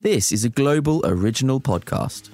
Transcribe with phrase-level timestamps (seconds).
[0.00, 2.30] This is a global original podcast.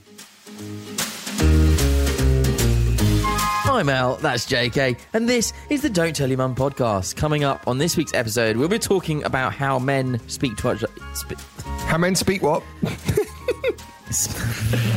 [3.66, 7.16] I'm Al, that's JK, and this is the Don't Tell Your Mum podcast.
[7.16, 10.84] Coming up on this week's episode, we'll be talking about how men speak to each
[11.16, 11.40] sp-
[11.86, 12.62] How men speak what?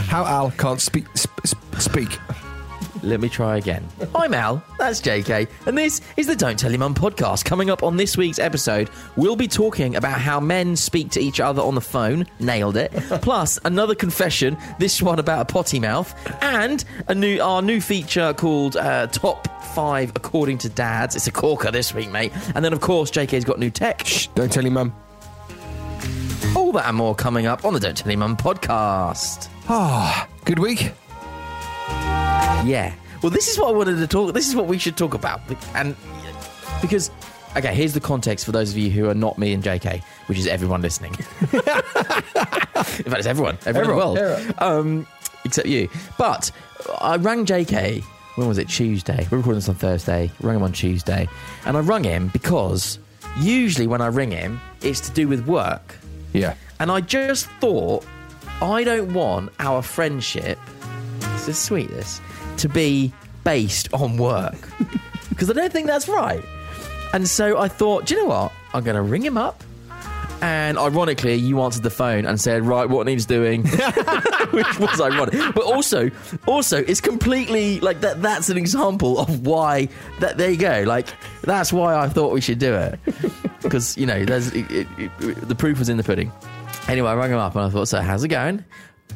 [0.10, 2.20] How Al can't speak sp- sp- speak.
[3.04, 3.88] Let me try again.
[4.16, 7.46] I'm Al, that's JK, and this is the Don't Tell Your Mum podcast.
[7.46, 11.40] Coming up on this week's episode, we'll be talking about how men speak to each
[11.40, 12.26] other on the phone.
[12.40, 12.92] Nailed it.
[13.22, 18.34] Plus, another confession, this one about a potty mouth, and a new our new feature
[18.34, 21.16] called uh, Top 5 According to Dads.
[21.16, 22.32] It's a corker this week, mate.
[22.56, 24.06] And then, of course, JK's got new tech.
[24.06, 24.96] Shh, don't tell your mum.
[26.56, 29.50] All that and more coming up on the Don't Tell Your Mum podcast.
[29.70, 30.92] Ah, good week.
[32.66, 32.94] Yeah.
[33.22, 34.34] Well, this is what I wanted to talk.
[34.34, 35.42] This is what we should talk about,
[35.74, 35.96] and
[36.82, 37.10] because
[37.56, 40.38] okay, here's the context for those of you who are not me and JK, which
[40.38, 41.14] is everyone listening.
[41.42, 45.08] in fact, it's everyone, everyone, in the um,
[45.46, 45.90] except you.
[46.18, 46.52] But
[47.02, 48.04] I rang JK.
[48.36, 48.70] When was it?
[48.70, 49.28] Tuesday.
[49.32, 50.32] We're recording this on Thursday.
[50.42, 51.28] Rang him on Tuesday,
[51.66, 53.00] and I rung him because
[53.40, 55.96] usually when I ring him, it's to do with work.
[56.34, 56.54] Yeah.
[56.80, 58.06] And I just thought,
[58.62, 60.60] I don't want our friendship,
[61.20, 62.22] this is sweet, this,
[62.58, 63.14] to be
[63.44, 64.58] based on work.
[65.30, 66.44] Because I don't think that's right.
[67.14, 68.52] And so I thought, do you know what?
[68.74, 69.64] I'm going to ring him up.
[70.42, 73.64] And ironically, you answered the phone and said, "Right, what needs doing,"
[74.52, 75.34] which was ironic.
[75.56, 76.12] But also,
[76.46, 78.22] also, it's completely like that.
[78.22, 79.90] That's an example of why.
[80.20, 80.84] That there you go.
[80.86, 81.08] Like
[81.42, 83.00] that's why I thought we should do it
[83.64, 86.32] because you know, there's it, it, it, the proof was in the pudding.
[86.88, 88.64] Anyway, I rang him up and I thought, "So how's it going?"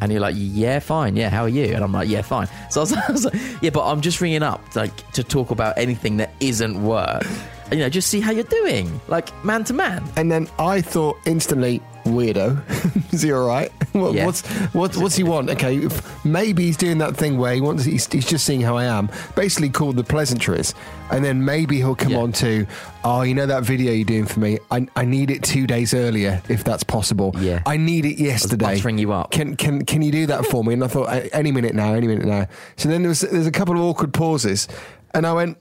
[0.02, 1.16] And you're like, "Yeah, fine.
[1.16, 3.36] Yeah, how are you?" And I'm like, "Yeah, fine." So I was, I was like,
[3.62, 7.24] "Yeah, but I'm just ringing up like to talk about anything that isn't work."
[7.72, 10.04] You know, just see how you're doing, like man to man.
[10.18, 12.60] And then I thought instantly, weirdo.
[13.14, 13.72] Is he all right?
[14.02, 14.25] What, Yeah.
[14.25, 14.41] What's
[14.74, 15.50] what, what's he want?
[15.50, 15.88] Okay,
[16.24, 17.84] maybe he's doing that thing where he wants.
[17.84, 19.09] He's, he's just seeing how I am.
[19.35, 20.74] Basically, called the pleasantries,
[21.12, 22.19] and then maybe he'll come Yeah.
[22.19, 22.66] on to,
[23.03, 24.59] oh, you know that video you're doing for me.
[24.72, 27.34] I, I need it two days earlier if that's possible.
[27.40, 27.62] Yeah.
[27.66, 28.75] I need it yesterday.
[28.75, 29.31] buttering you up.
[29.31, 30.73] Can can can you do that for me?
[30.73, 32.47] And I thought any minute now, any minute now.
[32.78, 34.68] So then there was there's a couple of awkward pauses,
[35.13, 35.58] and I went.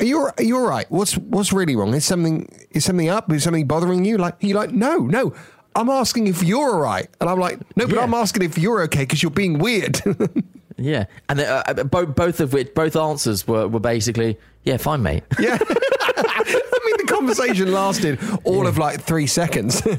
[0.00, 0.90] Are you are you all right?
[0.90, 1.94] What's what's really wrong?
[1.94, 3.32] Is something is something up?
[3.32, 4.18] Is something bothering you?
[4.18, 5.32] Like you like no no.
[5.76, 8.02] I'm asking if you're all right, and I'm like no, but Yeah.
[8.02, 10.00] I'm asking if you're okay because you're being weird.
[10.76, 15.04] Yeah, and uh, uh, both both of which both answers were, were basically, "Yeah, fine,
[15.04, 15.56] mate." yeah.
[15.60, 19.80] I mean, the conversation lasted all of like three seconds.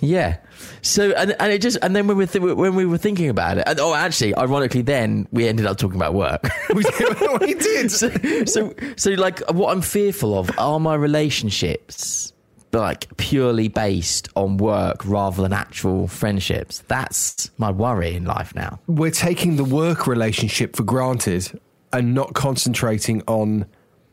[0.00, 0.38] Yeah.
[0.82, 3.58] So and, and it just and then when we th- when we were thinking about
[3.58, 6.48] it, and, oh, actually, ironically, then we ended up talking about work.
[6.74, 7.40] we did.
[7.40, 7.90] we did.
[7.90, 8.10] so,
[8.44, 12.32] so so like what I'm fearful of are my relationships
[12.72, 16.84] like purely based on work rather than actual friendships.
[16.88, 18.78] That's my worry in life now.
[18.86, 21.58] we're taking the work relationship for granted
[21.92, 23.64] and not concentrating on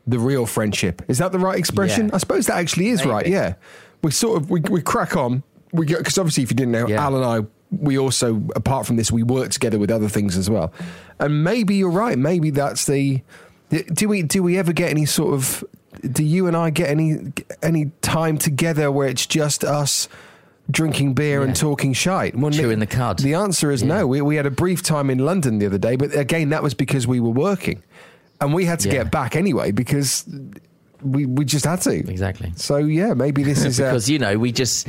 [0.08, 1.02] the real friendship.
[1.10, 2.08] Is that the right expression?
[2.08, 2.16] Yeah.
[2.16, 3.10] I suppose that actually is Maybe.
[3.12, 3.28] right.
[3.28, 3.56] Yeah,
[4.04, 5.44] we sort of we, we crack on.
[5.74, 7.04] We because obviously, if you didn't know, Yeah.
[7.04, 10.50] Al and I, we also apart from this, we work together with other things as
[10.50, 10.72] well.
[11.20, 12.18] And maybe you're right.
[12.18, 13.22] Maybe that's the.
[13.94, 15.64] Do we do we ever get any sort of?
[16.02, 20.08] Do you and I get any any time together where it's just us?
[20.72, 23.20] Drinking beer and talking shite, Well, Chewing the cud.
[23.20, 24.00] The answer is Yeah.
[24.00, 24.08] no.
[24.08, 26.74] We, we had a brief time in London the other day, but again, that was
[26.74, 27.84] because we were working,
[28.42, 29.04] and we had to Yeah.
[29.04, 30.26] get back anyway because
[31.04, 31.92] we we just had to.
[31.94, 32.52] Exactly.
[32.56, 34.88] So yeah, maybe this is uh, because you know we just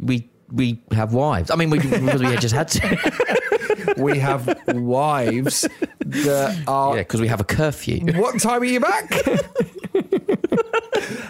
[0.00, 1.50] we we have wives.
[1.50, 3.94] I mean, we because we just had to.
[3.98, 5.68] we have wives
[6.06, 6.96] that are.
[6.96, 8.00] Yeah, because we have a curfew.
[8.18, 9.10] What time are you back?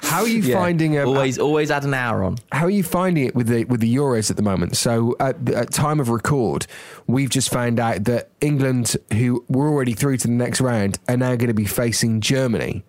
[0.02, 0.56] How are you Yeah.
[0.56, 0.98] finding?
[0.98, 2.38] Um, always, always add an hour on.
[2.52, 4.76] How are you finding it with the with the Euros at the moment?
[4.76, 6.66] So at, at time of record,
[7.06, 11.16] we've just found out that England, who were already through to the next round, are
[11.16, 12.84] now going to be facing Germany.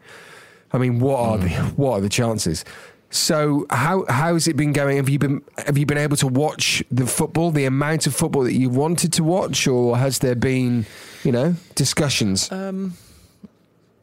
[0.71, 2.63] I mean, what are the what are the chances?
[3.11, 4.97] So how how has it been going?
[4.97, 8.43] Have you been have you been able to watch the football, the amount of football
[8.43, 10.85] that you wanted to watch, or has there been,
[11.23, 12.49] you know, discussions?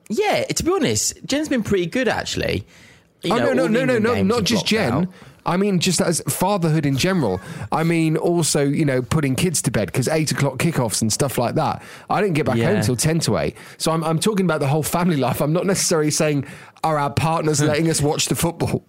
[0.08, 2.64] Yeah, to be honest, Jen's been pretty good actually.
[3.22, 4.92] You oh know, no no no no no not just Jen.
[4.92, 5.08] out.
[5.44, 7.40] I mean, just as fatherhood in general.
[7.70, 11.38] I mean, also you know, putting kids to bed because eight o'clock kickoffs and stuff
[11.38, 11.82] like that.
[12.10, 12.78] I didn't get back home Yeah.
[12.78, 13.56] until ten to eight.
[13.78, 15.40] So I'm I'm talking about the whole family life.
[15.40, 16.46] I'm not necessarily saying
[16.84, 18.84] are our partners letting us watch the football.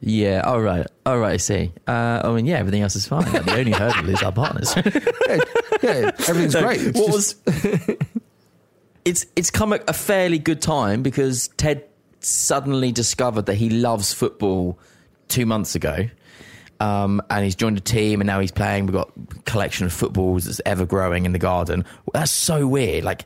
[0.00, 1.34] Yeah, all right, all right.
[1.34, 1.72] I see.
[1.86, 3.24] Uh, I mean, yeah, everything else is fine.
[3.30, 4.74] The only hurdle is our partners.
[5.28, 5.38] Yeah,
[5.82, 6.80] yeah, everything's great.
[6.80, 7.96] It's what just- was?
[9.04, 11.84] It's it's come at a fairly good time because Ted
[12.20, 14.78] suddenly discovered that he loves football
[15.28, 16.08] two months ago.
[16.80, 18.86] Um, and he's joined a team, and now he's playing.
[18.86, 19.12] We've got
[19.44, 21.84] collection of footballs that's ever growing in the garden.
[22.12, 23.04] That's so weird.
[23.04, 23.24] Like,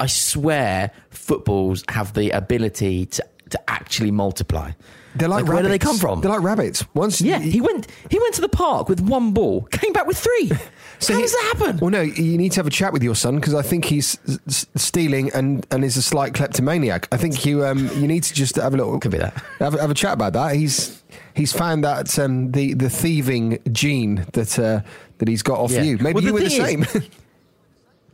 [0.00, 4.72] I swear, footballs have the ability to to actually multiply.
[5.14, 6.20] They're like, where do they come from?
[6.20, 6.84] They're like rabbits.
[6.94, 7.86] Once yeah, he went.
[8.10, 10.48] He went to the park with one ball, came back with three.
[11.08, 11.78] How he- does that happen?
[11.78, 14.18] Well, no, you need to have a chat with your son because I think he's
[14.48, 17.08] s- stealing and, and is a slight kleptomaniac.
[17.12, 19.34] I think you um, you need to just have a little Could be that.
[19.58, 20.54] have, a- have a chat about that.
[20.56, 21.02] He's
[21.34, 24.80] he's found that um, the the thieving gene that uh,
[25.18, 25.82] that he's got off Yeah.
[25.82, 25.98] you.
[25.98, 26.86] Maybe Well, you were the same.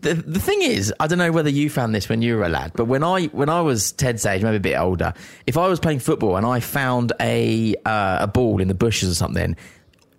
[0.00, 2.48] the, the thing is, I don't know whether you found this when you were a
[2.48, 5.12] lad, but when I when I was Ted's age, maybe a bit older,
[5.46, 9.10] if I was playing football and I found a uh, a ball in the bushes
[9.10, 9.56] or something,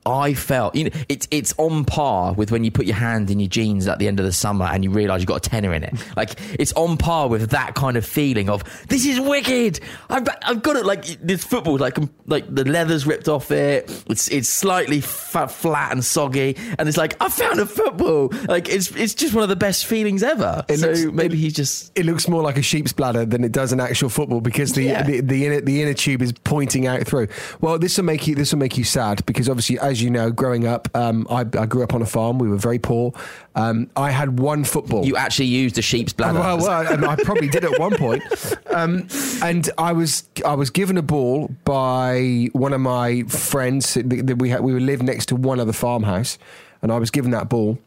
[0.10, 3.40] I felt you know it's it's on par with when you put your hand in
[3.40, 5.74] your jeans at the end of the summer and you realise you've got a tenner
[5.74, 5.94] in it.
[6.18, 9.80] Like it's on par with that kind of feeling of this is wicked.
[10.10, 13.90] I've I've got it like this football like like the leather's ripped off it.
[14.10, 18.32] It's it's slightly flat and soggy, and it's like I found a football.
[18.48, 20.66] Like it's it's just one of the best feelings ever.
[20.68, 23.52] It so looks- maybe he's just it looks more like a sheep's bladder than it
[23.52, 25.04] does an actual football because the Yeah.
[25.04, 27.28] the, the inner the inner tube is pointing out through.
[27.62, 30.32] Well, this will make you this will make you sad because obviously, as you know,
[30.32, 32.40] growing up, um, I, I grew up on a farm.
[32.40, 33.14] We were very poor.
[33.56, 35.06] Um, I had one football.
[35.06, 36.40] you actually used a sheep's bladder.
[36.40, 38.24] Well, well, and I probably did at one point.
[38.70, 39.08] Um,
[39.42, 44.38] and I was I was given a ball by one of my friends that that
[44.38, 46.38] we had, we lived next to one other farmhouse,
[46.82, 47.80] and I was given that ball.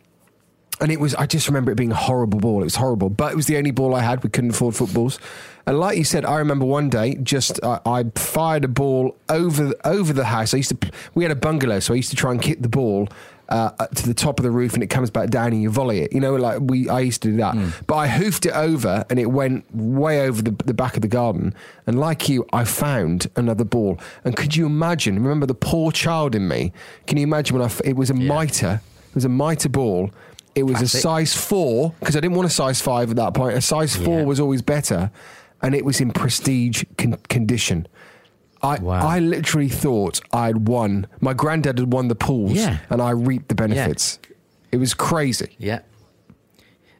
[0.81, 2.61] And it was, I just remember it being a horrible ball.
[2.61, 4.25] It was horrible, but it was the only ball I had.
[4.25, 5.21] We couldn't afford footballs.
[5.67, 9.75] And like you said, I remember one day just uh, I fired a ball over
[9.85, 10.55] over the house.
[10.55, 12.69] I used to, we had a bungalow, so I used to try and kick the
[12.69, 13.09] ball
[13.49, 16.01] uh, to the top of the roof, and it comes back down, and you volley
[16.01, 16.13] it.
[16.13, 17.55] You know, like we, I used to do that.
[17.87, 21.09] But I hoofed it over, and it went way over the, the back of the
[21.09, 21.55] garden.
[21.87, 24.01] And like you, I found another ball.
[24.25, 25.17] And could you imagine?
[25.23, 26.73] Remember the poor child in me?
[27.07, 27.73] Can you imagine when I?
[27.85, 28.81] It was a mitre.
[29.11, 30.11] It was a mitre ball.
[30.55, 30.99] It was Classic.
[30.99, 33.57] a size four because I didn't want a size five at that point.
[33.57, 34.25] A size four Yeah.
[34.27, 35.11] was always better,
[35.63, 37.87] and it was in prestige con- condition.
[38.63, 39.07] I Wow.
[39.07, 41.07] I literally thought I'd won.
[41.21, 42.79] My granddad had won the pools, Yeah.
[42.91, 44.19] and I reaped the benefits.
[44.71, 45.57] It was crazy.
[45.59, 45.81] Yeah.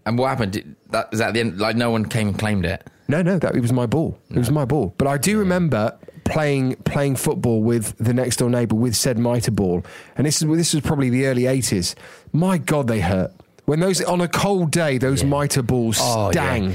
[0.05, 0.53] And what happened?
[0.53, 1.59] Did- That is at the end.
[1.59, 2.87] Like no one came and claimed it.
[3.09, 4.19] No, no, that it was my ball.
[4.31, 4.95] It was my ball.
[4.99, 9.51] But I do remember playing playing football with the next door neighbour with said mitre
[9.51, 9.85] ball,
[10.17, 11.95] and this is this was probably the early eighties.
[12.33, 13.33] My God, they hurt
[13.65, 16.73] when those on a cold day those mitre balls Oh, yeah.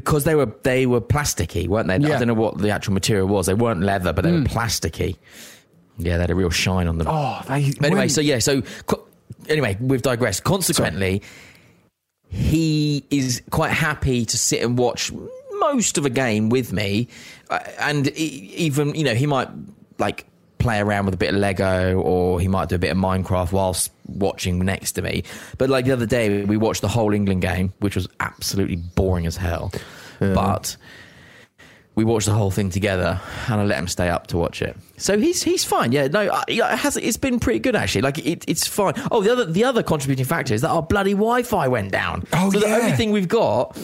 [0.00, 1.98] Because they were they were plasticky, weren't they?
[1.98, 2.16] Yeah.
[2.16, 3.46] I don't know what the actual material was.
[3.46, 5.16] They weren't leather, but they were plasticky.
[5.98, 7.06] Yeah, they had a real shine on them.
[7.10, 8.62] Oh, they, anyway, when- so yeah, so
[9.48, 10.44] anyway, we've digressed.
[10.44, 11.22] Consequently,
[12.28, 15.12] he is quite happy to sit and watch
[15.58, 17.08] most of a game with me,
[17.50, 19.48] uh, and e- even you know he might
[19.98, 20.26] like
[20.60, 23.50] play around with a bit of Lego or he might do a bit of Minecraft
[23.52, 25.24] whilst watching next to me.
[25.58, 29.26] But like the other day, we watched the whole England game, which was absolutely boring
[29.26, 29.72] as hell,
[30.20, 30.76] but
[31.96, 34.76] we watched the whole thing together, and I let him stay up to watch it.
[34.96, 35.92] So he's he's fine.
[35.92, 36.96] Yeah, no, it has.
[36.96, 38.02] It's been pretty good actually.
[38.02, 38.94] Like it, it's fine.
[39.10, 42.26] Oh, the other the other contributing factor is that our bloody Wi-Fi went down.
[42.32, 43.76] Oh, so the only thing we've got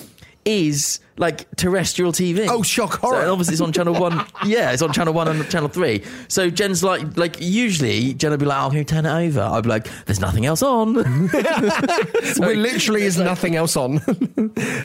[0.46, 2.46] is like terrestrial TV.
[2.48, 3.20] Oh, shock horror.
[3.20, 4.24] and obviously, it's on channel one.
[4.46, 6.02] yeah, it's on channel one and channel three.
[6.28, 9.40] So Jen's like, like usually Jen will be like, "Oh, can you turn it over?"
[9.40, 10.94] I'd be like, "There's nothing else on."
[12.36, 13.94] There literally is nothing else on.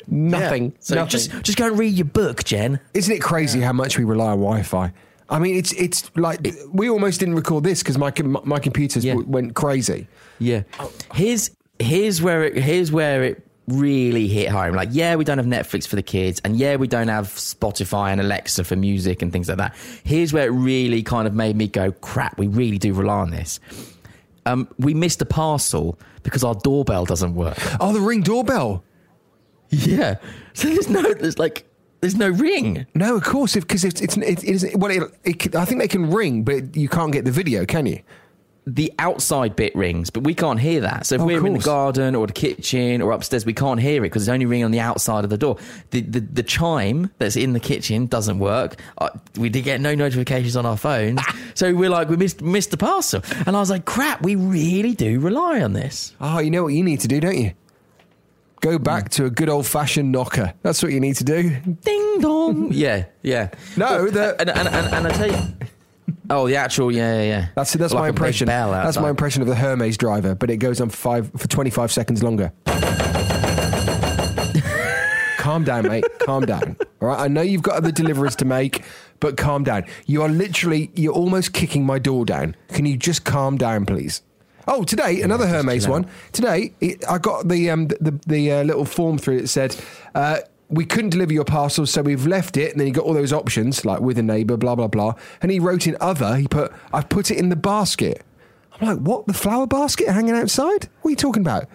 [0.08, 0.66] nothing.
[0.66, 0.78] Yeah.
[0.80, 1.10] So nothing.
[1.10, 2.80] just just go and read your book, Jen.
[2.94, 4.92] Isn't it crazy how much we rely on Wi-Fi?
[5.30, 8.12] I mean, it's it's like we almost didn't record this because my
[8.44, 9.14] my computers Yeah.
[9.14, 10.08] w- went crazy.
[10.40, 10.64] Yeah.
[11.14, 14.76] Here's here's where it here's where it really hit home.
[14.76, 18.12] Like, yeah, we don't have Netflix for the kids, and yeah, we don't have Spotify
[18.12, 19.76] and Alexa for music and things like that.
[20.04, 23.32] Here's where it really kind of made me go, crap, we really do rely on
[23.32, 23.60] this.
[24.46, 27.58] Um, we missed a parcel because our doorbell doesn't work.
[27.80, 28.84] Oh, the ring doorbell.
[29.70, 30.16] Yeah.
[30.54, 31.66] So there's no, there's like,
[32.02, 32.86] there's no ring.
[32.94, 34.92] No, of course, because it's it's it, it is well.
[34.92, 38.02] It, it, I think they can ring, but you can't get the video, can you?
[38.68, 41.08] The outside bit rings, but we can't hear that.
[41.08, 44.02] So if Oh, we're in the garden or the kitchen or upstairs, we can't hear
[44.04, 45.58] it because it's only ringing on the outside of the door.
[45.90, 48.80] The, the the chime that's in the kitchen doesn't work.
[49.00, 51.20] Uh, we did get no notifications on our phones,
[51.56, 53.24] so we're like we missed missed the parcel.
[53.48, 56.14] And I was like, crap, we really do rely on this.
[56.22, 57.54] Oh, you know what you need to do, don't you?
[58.60, 60.54] Go back to a good old fashioned knocker.
[60.62, 61.50] That's what you need to do.
[61.84, 62.70] Ding dong.
[62.72, 63.50] yeah, yeah.
[63.76, 65.48] No, But- the- and, and, and, and I tell you.
[66.34, 67.48] Oh, the actual, yeah, yeah, yeah.
[67.56, 68.46] That's that's Like my a big impression.
[68.48, 71.48] bell That's my impression of the Hermes driver, but it goes on for five for
[71.50, 72.54] twenty five seconds longer.
[75.38, 76.06] calm down, mate.
[76.20, 76.78] Calm down.
[77.02, 77.20] All right.
[77.20, 78.86] I know you've got other deliveries to make,
[79.20, 79.84] but calm down.
[80.06, 82.56] You are literally you're almost kicking my door down.
[82.70, 84.22] Can you just calm down, please?
[84.70, 86.06] Oh, today another Hermes one.
[86.32, 89.76] Today it, I got the um, the the, the uh, little form through that said.
[90.16, 90.38] Uh,
[90.72, 92.72] we couldn't deliver your parcel, so we've left it.
[92.72, 95.14] And then he got all those options, like with a neighbour, blah blah blah.
[95.42, 96.36] And he wrote in other.
[96.38, 98.24] He put, "I've put it in the basket."
[98.80, 99.28] I'm like, "What?
[99.28, 100.90] The flower basket hanging outside?
[101.02, 101.68] What are you talking about?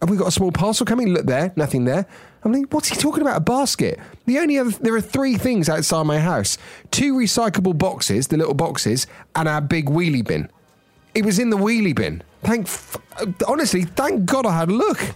[0.00, 1.08] Have we got a small parcel coming?
[1.08, 2.06] Look there, nothing there."
[2.44, 3.36] I'm like, "What's he talking about?
[3.36, 6.58] A basket?" The only other there are three things outside my house:
[6.90, 10.50] two recyclable boxes, the little boxes, and our big wheelie bin.
[11.14, 12.22] It was in the wheelie bin.
[12.42, 12.68] Thank,
[13.46, 15.14] honestly, thank God I had a look.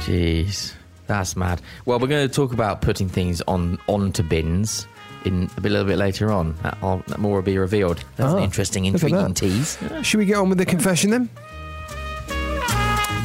[0.00, 0.74] Jeez,
[1.06, 1.60] that's mad.
[1.86, 4.86] Well, we're going to talk about putting things on onto bins
[5.24, 6.54] in a bit, little bit later on.
[6.62, 8.04] That, that more will be revealed.
[8.16, 9.78] That's an Ah, interesting, intriguing tease.
[10.02, 11.30] Should we get on with the confession then?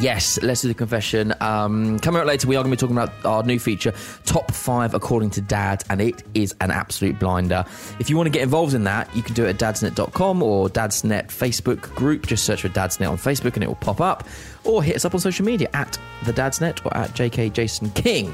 [0.00, 1.34] Yes, let's do the confession.
[1.42, 3.92] Um, coming up later, we are going to be talking about our new feature,
[4.24, 7.66] Top 5 According to Dad, and it is an absolute blinder.
[7.98, 10.70] If you want to get involved in that, you can do it at dadsnet.com or
[10.70, 12.26] dadsnet Facebook group.
[12.26, 14.26] Just search for dadsnet on Facebook and it will pop up.
[14.64, 18.32] Or hit us up on social media at the dadsnet or at JK Jason King.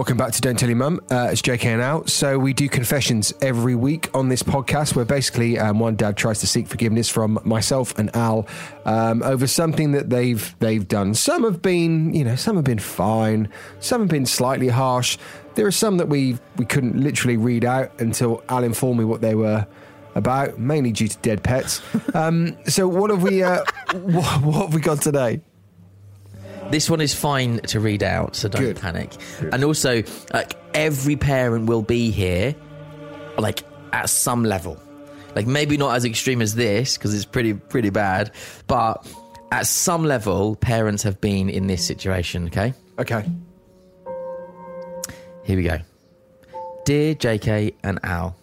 [0.00, 0.98] Welcome back to Don't Tell Your Mum.
[1.10, 2.06] Uh, it's JK and Al.
[2.06, 6.40] So we do confessions every week on this podcast, where basically um, one dad tries
[6.40, 8.46] to seek forgiveness from myself and Al
[8.86, 11.12] um, over something that they've they've done.
[11.12, 13.50] Some have been, you know, some have been fine.
[13.80, 15.18] Some have been slightly harsh.
[15.54, 19.20] There are some that we we couldn't literally read out until Al informed me what
[19.20, 19.66] they were
[20.14, 21.82] about, mainly due to dead pets.
[22.14, 25.42] Um, so what have we uh, what, what have we got today?
[26.70, 28.80] This one is fine to read out, so don't Good.
[28.80, 29.12] panic.
[29.52, 32.54] And also, like every parent will be here,
[33.38, 34.80] like at some level.
[35.34, 38.32] Like maybe not as extreme as this because it's pretty pretty bad,
[38.66, 39.06] but
[39.52, 42.46] at some level, parents have been in this situation.
[42.46, 43.24] Okay, Okay.
[45.44, 45.78] here we go.
[46.84, 48.36] Dear JK and Al,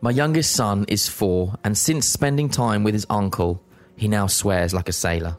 [0.00, 3.62] my youngest son is four, and since spending time with his uncle,
[3.96, 5.36] he now swears like a sailor.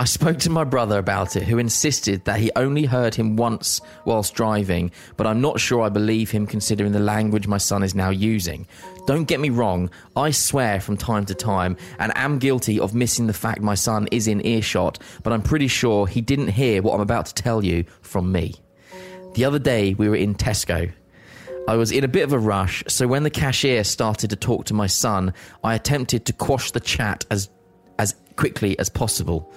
[0.00, 3.80] I spoke to my brother about it, who insisted that he only heard him once
[4.04, 7.96] whilst driving, but I'm not sure I believe him considering the language my son is
[7.96, 8.68] now using.
[9.08, 13.26] Don't get me wrong, I swear from time to time and am guilty of missing
[13.26, 16.94] the fact my son is in earshot, but I'm pretty sure he didn't hear what
[16.94, 18.54] I'm about to tell you from me.
[19.34, 20.92] The other day we were in Tesco.
[21.66, 24.66] I was in a bit of a rush, so when the cashier started to talk
[24.66, 27.48] to my son, I attempted to quash the chat as
[27.98, 29.52] as quickly as possible.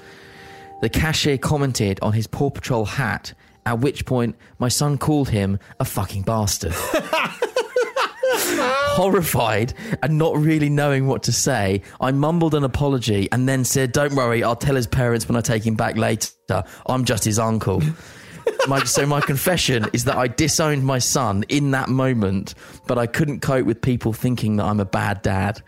[0.81, 3.33] The cashier commented on his Paw Patrol hat,
[3.65, 6.73] at which point my son called him a fucking bastard.
[8.33, 9.73] Horrified
[10.03, 14.15] and not really knowing what to say, I mumbled an apology and then said, Don't
[14.15, 16.63] worry, I'll tell his parents when I take him back later.
[16.87, 17.81] I'm just his uncle.
[18.67, 22.55] My, so my confession is that I disowned my son in that moment,
[22.87, 25.61] but I couldn't cope with people thinking that I'm a bad dad.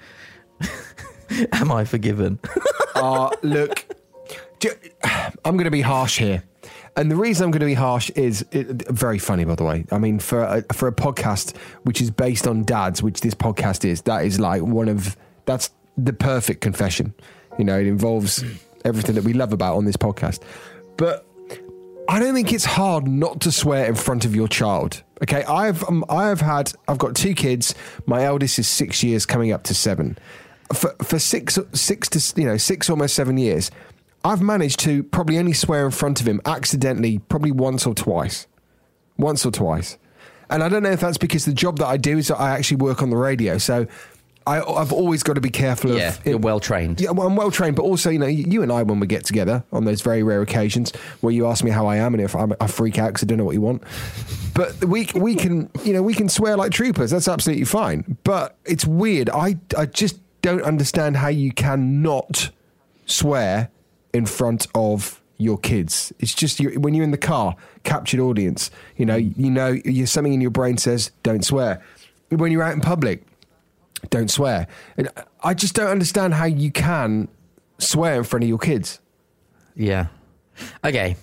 [1.54, 2.40] Am I forgiven?
[2.96, 3.93] Uh, look, ju-
[5.46, 6.44] I'm going to be harsh here.
[6.96, 9.86] And the reason I'm going to be harsh is it, very funny, by the way.
[9.92, 13.84] I mean, for a, for a podcast which is based on dads, which this podcast
[13.84, 17.14] is, that is like one of that's the perfect confession.
[17.58, 18.44] You know, it involves
[18.86, 20.42] everything that we love about on this podcast.
[20.98, 21.26] But
[22.10, 25.02] I don't think it's hard not to swear in front of your child.
[25.24, 27.74] Okay, I've um, I have had I've got two kids.
[28.06, 30.18] My eldest is six years, coming up to seven.
[30.74, 33.72] For for six six to you know six almost seven years,
[34.24, 38.48] I've managed to probably only swear in front of him accidentally, probably once or twice,
[39.18, 39.98] once or twice.
[40.50, 42.52] And I don't know if that's because the job that I do is that I
[42.52, 43.58] actually work on the radio.
[43.58, 43.88] So
[44.46, 45.98] I, I've always got to be careful of.
[45.98, 47.00] Yeah, you're well trained.
[47.00, 49.26] Yeah, well, I'm well trained, but also, you know, you and I, when we get
[49.26, 52.36] together on those very rare occasions where you ask me how I am and if
[52.36, 53.84] I'm, I freak out because I don't know what you want,
[54.54, 57.12] but we we can, you know, we can swear like troopers.
[57.12, 58.18] That's absolutely fine.
[58.24, 59.30] But it's weird.
[59.30, 62.52] I I just don't understand how you cannot
[63.06, 63.70] swear
[64.14, 66.14] in front of your kids.
[66.20, 68.72] It's just you, when you're in the car, captured audience.
[68.96, 71.84] You know, you know, you something in your brain says don't swear.
[72.30, 73.26] When you're out in public,
[74.10, 74.68] don't swear.
[74.98, 75.10] And
[75.44, 77.28] I just don't understand how you can
[77.80, 79.00] swear in front of your kids.
[79.76, 80.08] Yeah.
[80.84, 81.16] Okay.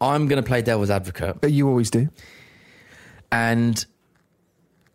[0.00, 1.40] I'm going to play devil's advocate.
[1.40, 2.08] But you always do.
[3.30, 3.84] And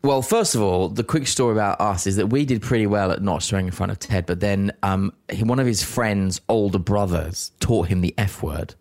[0.03, 3.11] well, first of all, the quick story about us is that we did pretty well
[3.11, 6.39] at not swearing in front of Ted, but then um, he, one of his friends'
[6.47, 8.75] older brothers taught him the F word.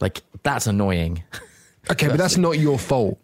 [0.00, 1.22] Like, that's annoying.
[1.90, 3.18] Okay, but that's not your fault.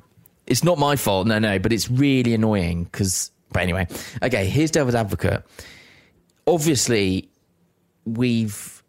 [0.46, 3.30] It's not my fault, no, no, but it's really annoying because.
[3.52, 3.87] But anyway,
[4.23, 5.42] okay, here's Devil's Advocate.
[6.46, 7.28] Obviously,
[8.06, 8.82] we've.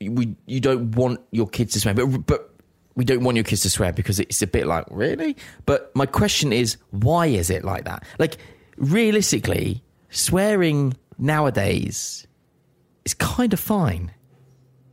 [0.00, 2.51] We, you don't want your kids to swear, but, but
[2.94, 5.36] we don't want your kids to swear because it's a bit like, really?
[5.66, 8.04] But my question is, why is it like that?
[8.18, 8.36] Like,
[8.76, 12.26] realistically, swearing nowadays
[13.04, 14.12] is kind of fine.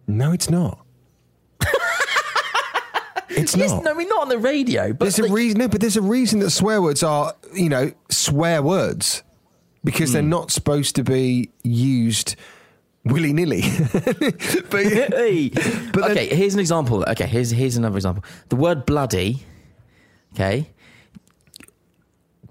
[0.08, 0.86] No, it's not.
[3.30, 3.84] it's Yes, not.
[3.84, 5.60] no, I mean, not on the radio, but There's a reason.
[5.60, 9.24] No, but there's a reason that swear words are, you know, swear words
[9.84, 10.14] because Hmm.
[10.14, 12.36] they're not supposed to be used
[13.06, 13.62] willy nilly.
[13.94, 15.50] but Hey.
[15.50, 17.04] But then- okay, here's an example.
[17.08, 18.24] Okay, here's here's another example.
[18.50, 19.44] The word bloody,
[20.34, 20.70] okay,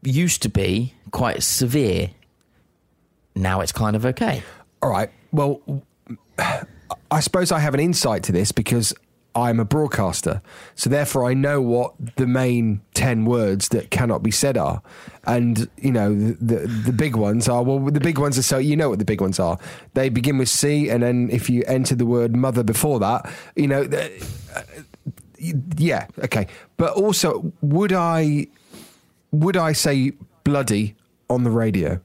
[0.02, 2.11] used to be quite severe.
[3.35, 4.43] Now it's kind of okay.
[4.83, 5.11] All right.
[5.33, 5.61] Well,
[7.11, 8.95] I suppose I have an insight to this because
[9.35, 10.42] I'm a broadcaster.
[10.75, 14.82] So therefore, I know what the main 10 words that cannot be said are.
[15.26, 18.58] And, you know, the, the, the big ones are, well, the big ones are so,
[18.58, 19.58] you know what the big ones are.
[19.94, 23.68] They begin with C, and then if you enter the word mother before that, you
[23.68, 24.62] know, uh,
[25.38, 26.47] yeah, okay.
[26.76, 28.49] But also, would I,
[29.30, 30.97] would I say bloody
[31.28, 32.00] on the radio?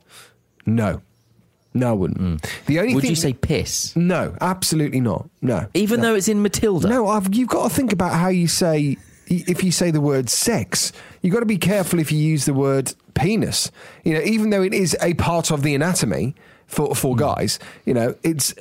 [0.66, 1.02] No.
[1.74, 2.20] No, I wouldn't.
[2.20, 2.66] Mm.
[2.66, 3.96] The only thing Would thing you say piss?
[3.96, 4.36] no?
[4.42, 5.30] Absolutely not.
[5.42, 6.08] No, Even no.
[6.08, 6.88] though it's in Matilda?
[6.88, 10.30] no, I've, you've got to think about how you say if you say the word
[10.30, 10.92] sex.
[11.22, 13.72] You've got to be careful if you use the word penis.
[14.04, 16.36] You know, even though it is a part of the anatomy
[16.68, 17.20] for for mm.
[17.20, 18.54] guys, you know, it's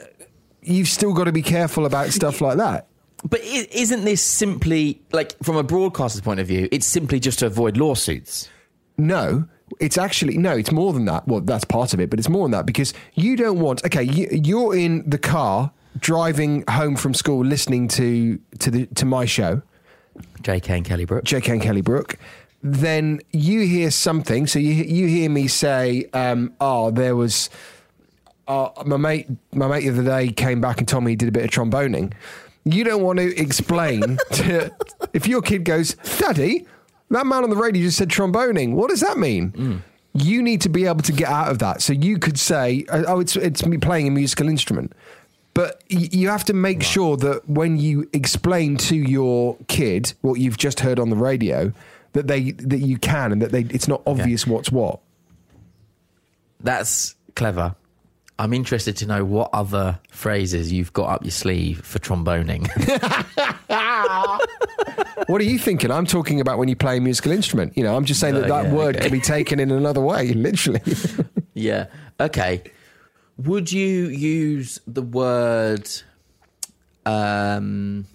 [0.63, 2.87] you've still got to be careful about stuff like that.
[3.29, 7.47] But isn't this simply, like, from a broadcaster's point of view, it's simply just to
[7.47, 8.49] avoid lawsuits?
[8.99, 9.45] No,
[9.81, 10.57] it's actually no.
[10.57, 11.27] It's more than that.
[11.27, 13.85] Well, that's part of it, but it's more than that because you don't want.
[13.85, 19.05] Okay, you, you're in the car driving home from school, listening to to the to
[19.05, 19.63] my show,
[20.43, 20.77] J.K.
[20.79, 21.25] and Kelly Brook.
[21.25, 21.53] J.K.
[21.53, 22.17] and Kelly Brook.
[22.63, 24.47] Then you hear something.
[24.47, 27.51] So you you hear me say, um, "Oh, there was."
[28.49, 31.29] Uh, my mate, my mate the other day came back and told me he did
[31.29, 32.13] a bit of tromboning.
[32.65, 34.75] You don't want to explain to
[35.13, 36.67] if your kid goes, "Daddy,
[37.13, 38.73] that man on the radio just said tromboning.
[38.73, 39.83] What does that mean?" Mm.
[40.15, 41.81] You need to be able to get out of that.
[41.81, 44.93] So you could say, uh, "Oh, it's it's me playing a musical instrument."
[45.55, 50.57] But you have to make sure that when you explain to your kid what you've
[50.57, 51.73] just heard on the radio,
[52.15, 55.01] that they that you can and that they it's not obvious what's what.
[56.61, 57.75] That's clever.
[58.43, 62.69] I'm interested to know what other phrases you've got up your sleeve for tromboning.
[65.29, 65.91] What are you thinking?
[65.91, 67.77] I'm talking about when you play a musical instrument.
[67.77, 69.05] You know, I'm just saying that that yeah, word okay.
[69.05, 70.83] can be taken in another way, literally.
[71.55, 71.87] yeah.
[72.19, 72.65] Okay.
[73.39, 75.89] Would you use the word
[77.07, 78.07] um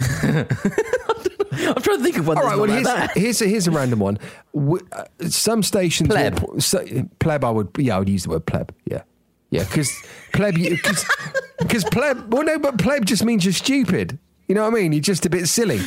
[1.52, 3.10] I'm trying to think of one All that's right, well, not here's, that.
[3.16, 4.18] here's, a, here's a random one.
[4.54, 6.08] W- uh, some stations.
[6.08, 6.62] Pleb.
[6.62, 6.84] so-
[7.18, 8.74] pleb, I would, yeah, I would use the word pleb.
[8.84, 9.02] Yeah.
[9.50, 9.90] Yeah, because
[10.32, 10.54] pleb,
[11.58, 14.18] because pleb, well, no, but pleb just means you're stupid.
[14.46, 14.92] You know what I mean?
[14.92, 15.80] You're just a bit silly.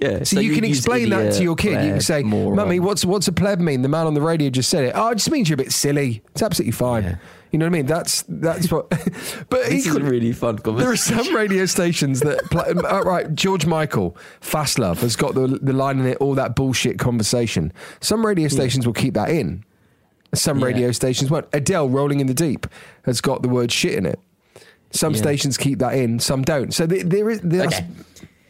[0.00, 1.82] Yeah, So, so you you can explain that to your kid.
[1.84, 2.56] You can say, moron.
[2.56, 4.92] "Mummy, what's what's a pleb mean?" The man on the radio just said it.
[4.94, 6.22] Oh, it just means you're a bit silly.
[6.32, 7.04] It's absolutely fine.
[7.04, 7.16] Yeah.
[7.52, 7.86] You know what I mean?
[7.86, 8.88] That's that's what.
[9.48, 10.78] but This is a really fun conversation.
[10.78, 12.64] there are some radio stations that play.
[12.76, 16.54] Uh, right, George Michael, Fast Love, has got the the line in it, all that
[16.56, 17.72] bullshit conversation.
[18.00, 19.64] Some radio stations will keep that in.
[20.34, 20.66] Some Yeah.
[20.66, 21.46] radio stations won't.
[21.52, 22.66] Adele, Rolling in the Deep,
[23.04, 24.18] has got the word shit in it.
[24.90, 25.20] Some Yeah.
[25.20, 26.74] stations keep that in, some don't.
[26.74, 27.40] So there, there is.
[27.44, 27.86] Okay.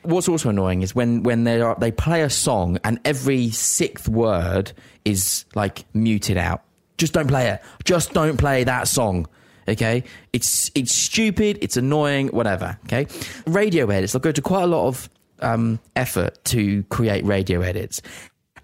[0.03, 4.09] What's also annoying is when when they are they play a song and every sixth
[4.09, 4.73] word
[5.05, 6.63] is like muted out.
[6.99, 7.63] Just don't play it.
[7.85, 9.27] Just don't play that song.
[9.69, 11.59] Okay, it's it's stupid.
[11.61, 12.29] It's annoying.
[12.29, 12.79] Whatever.
[12.87, 13.07] Okay,
[13.47, 14.13] radio edits.
[14.13, 18.01] They'll go to quite a lot of um, effort to create radio edits,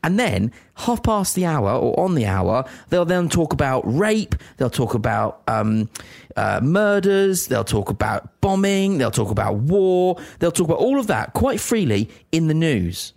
[0.05, 4.35] And then half past the hour or on the hour, they'll then talk about rape.
[4.57, 5.89] They'll talk about um,
[6.37, 7.47] uh, murders.
[7.47, 8.99] They'll talk about bombing.
[8.99, 10.17] They'll talk about war.
[10.41, 13.13] They'll talk about all of that quite freely in the news.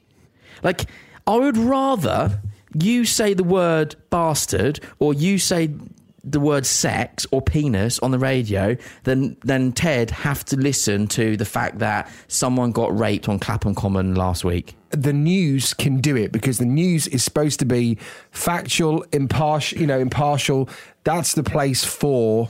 [0.61, 0.85] Like,
[1.25, 2.39] I would rather
[2.79, 5.71] you say the word bastard or you say
[6.23, 11.37] the word sex or penis on the radio then than Ted have to listen to
[11.37, 14.75] the fact that someone got raped on Clapham Common last week.
[14.89, 17.97] the news can do it because the news is supposed to be
[18.31, 19.79] factual, impartial.
[19.79, 20.69] You know, impartial.
[21.03, 22.49] That's the place for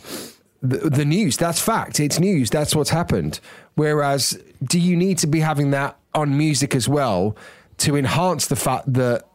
[0.61, 1.37] the, the news.
[1.37, 1.99] That's fact.
[1.99, 2.49] It's news.
[2.49, 3.39] That's what's happened.
[3.75, 7.35] Whereas, do you need to be having that on music as well
[7.79, 9.25] to enhance the fact that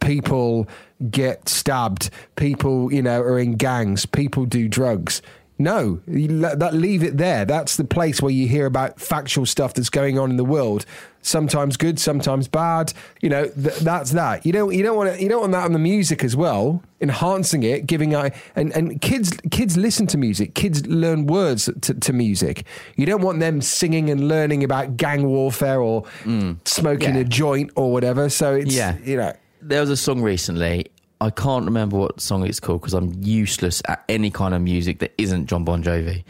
[0.00, 0.68] people
[1.10, 5.22] get stabbed, people, you know, are in gangs, people do drugs?
[5.58, 7.44] No, that leave it there.
[7.44, 10.86] That's the place where you hear about factual stuff that's going on in the world.
[11.20, 12.94] Sometimes good, sometimes bad.
[13.20, 14.46] You know, th- that's that.
[14.46, 16.82] You don't you don't want to, you don't want that on the music as well,
[17.02, 20.54] enhancing it, giving out and and kids kids listen to music.
[20.54, 22.64] Kids learn words to, to music.
[22.96, 26.56] You don't want them singing and learning about gang warfare or mm.
[26.66, 27.20] smoking Yeah.
[27.20, 28.30] a joint or whatever.
[28.30, 28.96] So it's Yeah.
[29.04, 29.34] you know.
[29.62, 30.86] There was a song recently.
[31.20, 35.00] I can't remember what song it's called because I'm useless at any kind of music
[35.00, 36.24] that isn't Jon Bon Jovi.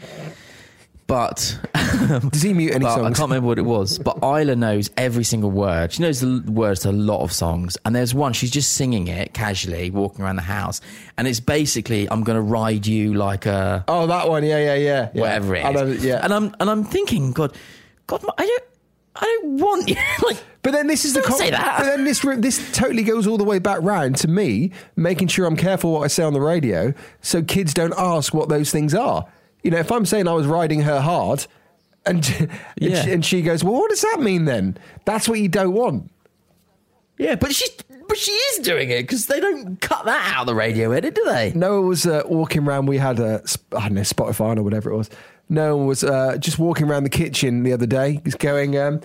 [1.07, 1.57] But
[2.29, 5.25] Does he mute any Well, I can't remember what it was, but Isla knows every
[5.25, 5.91] single word.
[5.91, 7.77] She knows the words to a lot of songs.
[7.83, 10.79] And there's one, she's just singing it casually, walking around the house.
[11.17, 14.45] And it's basically, I'm going to ride you like a Oh, that one.
[14.45, 15.09] Yeah, yeah, yeah.
[15.13, 15.21] yeah.
[15.21, 16.21] whatever it I know, yeah.
[16.23, 17.57] And I'm, and I'm thinking, God,
[18.07, 18.63] God, I don't,
[19.21, 19.95] I don't want you.
[20.23, 21.77] like, But then this is the Don't com- say that.
[21.79, 25.45] But then this this totally goes all the way back round to me making sure
[25.45, 28.93] I'm careful what I say on the radio, so kids don't ask what those things
[28.95, 29.25] are.
[29.63, 31.45] You know, if I'm saying I was riding her hard,
[32.05, 33.03] and and, Yeah.
[33.03, 36.09] she, and she goes, "Well, what does that mean then?" That's what you don't want.
[37.17, 37.69] yeah, but she's,
[38.07, 41.13] but she is doing it because they don't cut that out of the radio edit,
[41.13, 41.51] do they?
[41.53, 42.87] Noah was uh, walking around.
[42.87, 43.43] We had a
[43.77, 45.09] I don't know Spotify or whatever it was.
[45.51, 48.21] Noah was uh, just walking around the kitchen the other day.
[48.23, 49.01] He's going, um,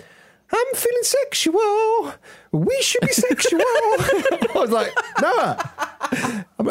[0.51, 2.13] "I'm feeling sexual.
[2.51, 5.73] We should be sexual." I was like, Noah.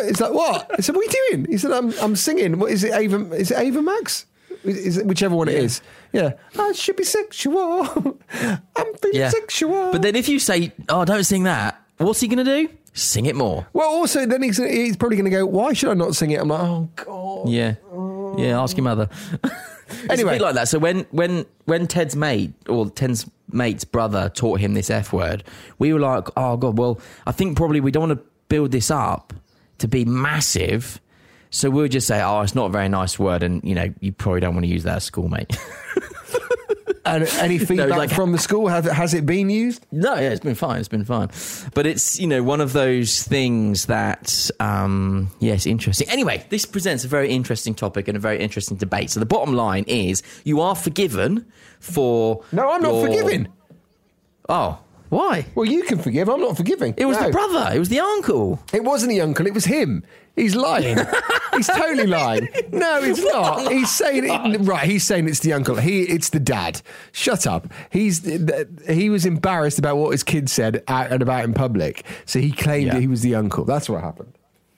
[0.08, 0.70] It's like what?
[0.76, 2.58] I said, "What are you doing?" He said, "I'm I'm singing.
[2.58, 2.92] What is it?
[2.94, 3.32] Ava?
[3.34, 4.26] Is it Ava Max?
[4.64, 5.80] Is is it whichever one it is?
[6.12, 6.32] Yeah.
[6.58, 7.82] I should be sexual.
[8.32, 9.28] I'm feeling Yeah.
[9.28, 9.92] sexual.
[9.92, 12.68] But then if you say, oh, don't sing that, what's he going to do?
[12.94, 13.66] Sing it more.
[13.74, 15.44] well, also then he's he's probably going to go.
[15.44, 16.40] Why should I not sing it?
[16.40, 17.48] I'm like, oh god.
[17.50, 17.74] Yeah,
[18.38, 18.60] yeah.
[18.60, 19.08] Ask your mother.
[19.88, 20.30] It's Anyway.
[20.30, 20.66] a bit like that.
[20.66, 25.44] So when when when Ted's mate or Ted's mate's brother taught him this f word,
[25.78, 26.76] we were like, oh god.
[26.76, 29.32] Well, I think probably we don't want to build this up
[29.78, 31.00] to be massive.
[31.50, 34.10] So we'll just say, oh, it's not a very nice word, and you know, you
[34.10, 35.56] probably don't want to use that at school, mate.
[37.06, 38.68] And any feedback like- from the school?
[38.68, 39.86] Has, has it been used?
[39.92, 40.80] No, yeah, it's been fine.
[40.80, 41.28] It's been fine,
[41.74, 46.08] but it's you know one of those things that um, yes, interesting.
[46.10, 49.10] Anyway, this presents a very interesting topic and a very interesting debate.
[49.10, 51.46] So the bottom line is, you are forgiven
[51.80, 52.42] for.
[52.52, 53.48] No, I'm not forgiven.
[54.48, 55.46] Oh, why?
[55.54, 56.28] Well, you can forgive.
[56.28, 56.94] I'm not forgiving.
[56.96, 57.26] It was No.
[57.26, 57.70] the brother.
[57.74, 58.58] It was the uncle.
[58.72, 59.46] It wasn't the uncle.
[59.46, 60.02] It was him.
[60.34, 60.98] He's lying.
[61.56, 62.48] he's totally lying.
[62.70, 63.72] No, he's not.
[63.72, 64.84] He's saying it, right.
[64.86, 65.76] He's saying it's the uncle.
[65.76, 66.82] He, it's the dad.
[67.12, 67.68] Shut up.
[67.90, 68.22] He's
[68.88, 72.52] he was embarrassed about what his kid said out and about in public, so he
[72.52, 72.94] claimed Yeah.
[72.94, 73.64] that he was the uncle.
[73.64, 74.34] That's what happened.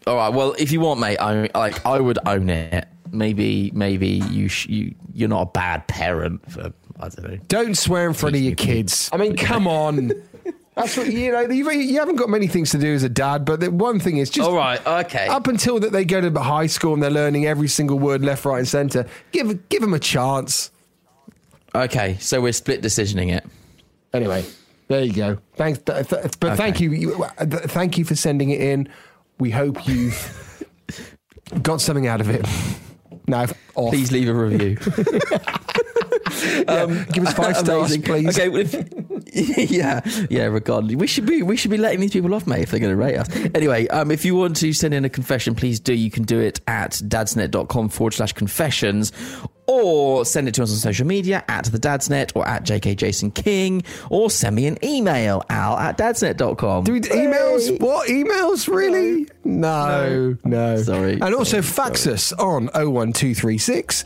[0.07, 0.33] All right.
[0.33, 2.87] Well, if you want, mate, I like I would own it.
[3.11, 7.37] Maybe, maybe you sh- you you're not a bad parent for I don't know.
[7.49, 9.09] Don't swear in front of your kids.
[9.13, 10.13] I mean, come on.
[10.75, 11.41] That's what you know.
[11.41, 14.19] You've, you haven't got many things to do as a dad, but the one thing
[14.19, 14.85] is just All right.
[14.87, 15.27] Okay.
[15.27, 18.45] up until that they go to high school and they're learning every single word left,
[18.45, 19.07] right, and centre.
[19.33, 20.71] Give give them a chance.
[21.75, 22.17] Okay.
[22.21, 23.45] So we're split decisioning it.
[24.13, 24.45] Anyway,
[24.87, 25.39] there you go.
[25.57, 26.85] Thanks, th- th- but thank Okay.
[26.85, 28.89] you, you uh, th- thank you for sending it in.
[29.39, 30.65] We hope you've
[31.63, 32.47] got something out of it.
[33.27, 33.91] Now, off.
[33.91, 34.79] Please leave a review.
[36.69, 38.39] Yeah, give us five stars, please.
[38.39, 38.75] Okay, well, if,
[39.71, 40.01] yeah,
[40.31, 40.45] yeah.
[40.45, 42.93] Regardless, we should be we should be letting these people off, mate, if they're going
[42.93, 43.29] to rate us.
[43.55, 45.95] Anyway, um, if you want to send in a confession, please do.
[45.95, 49.13] You can do it at dadsnet.com forward slash confessions,
[49.69, 53.31] or send it to us on social media at the dadsnet or at JK Jason
[53.31, 56.85] King, or send me an email al at dadsnet.com.
[56.85, 57.79] Do we do emails?
[57.81, 58.67] What emails?
[58.67, 59.29] Really?
[59.45, 60.77] No, no.
[60.83, 64.05] Sorry, And also sorry, fax us on 01236.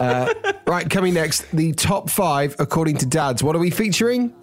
[0.00, 0.34] uh,
[0.66, 3.42] right, coming next, the top five according to dads.
[3.42, 4.34] What are we featuring?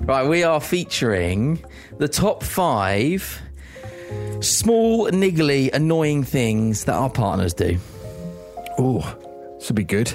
[0.00, 1.62] Right, we are featuring
[1.98, 3.40] the top five
[4.40, 7.78] small, niggly, annoying things that our partners do.
[8.82, 9.00] Oh,
[9.58, 10.08] this would be good.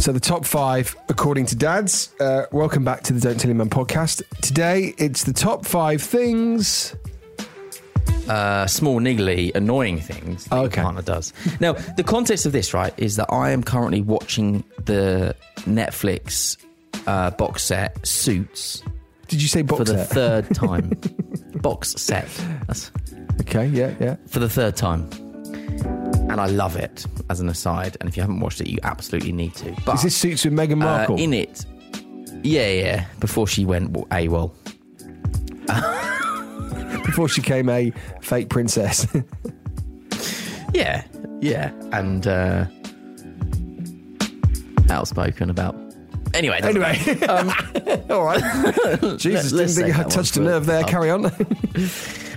[0.00, 2.14] So, the top five, according to dads.
[2.18, 4.22] Uh, welcome back to the Don't Tell Your Mum podcast.
[4.40, 6.96] Today, it's the top five things
[8.30, 10.76] uh, small, niggly, annoying things that okay.
[10.76, 11.34] your partner does.
[11.60, 16.56] Now, the context of this, right, is that I am currently watching the Netflix
[17.06, 18.82] uh, box set Suits
[19.28, 20.08] Did you say box for the set?
[20.08, 20.92] third time.
[21.62, 22.28] box set.
[22.66, 22.90] That's
[23.42, 24.16] okay, yeah, yeah.
[24.26, 25.08] for the third time.
[26.28, 27.96] And I love it as an aside.
[28.00, 29.74] And if you haven't watched it, you absolutely need to.
[29.84, 31.18] But Is this suits with Meghan uh, Markle?
[31.20, 31.64] in it,
[32.42, 34.52] yeah, yeah, before she went AWOL.
[37.06, 39.06] before she became a fake princess.
[40.74, 41.04] Yeah,
[41.40, 42.66] yeah, and uh,
[44.90, 45.74] outspoken about.
[46.36, 46.98] Anyway, anyway,
[48.10, 48.42] all right.
[49.16, 50.82] Jesus, didn't think I touched a nerve there.
[50.84, 50.86] oh.
[50.86, 51.32] Carry on.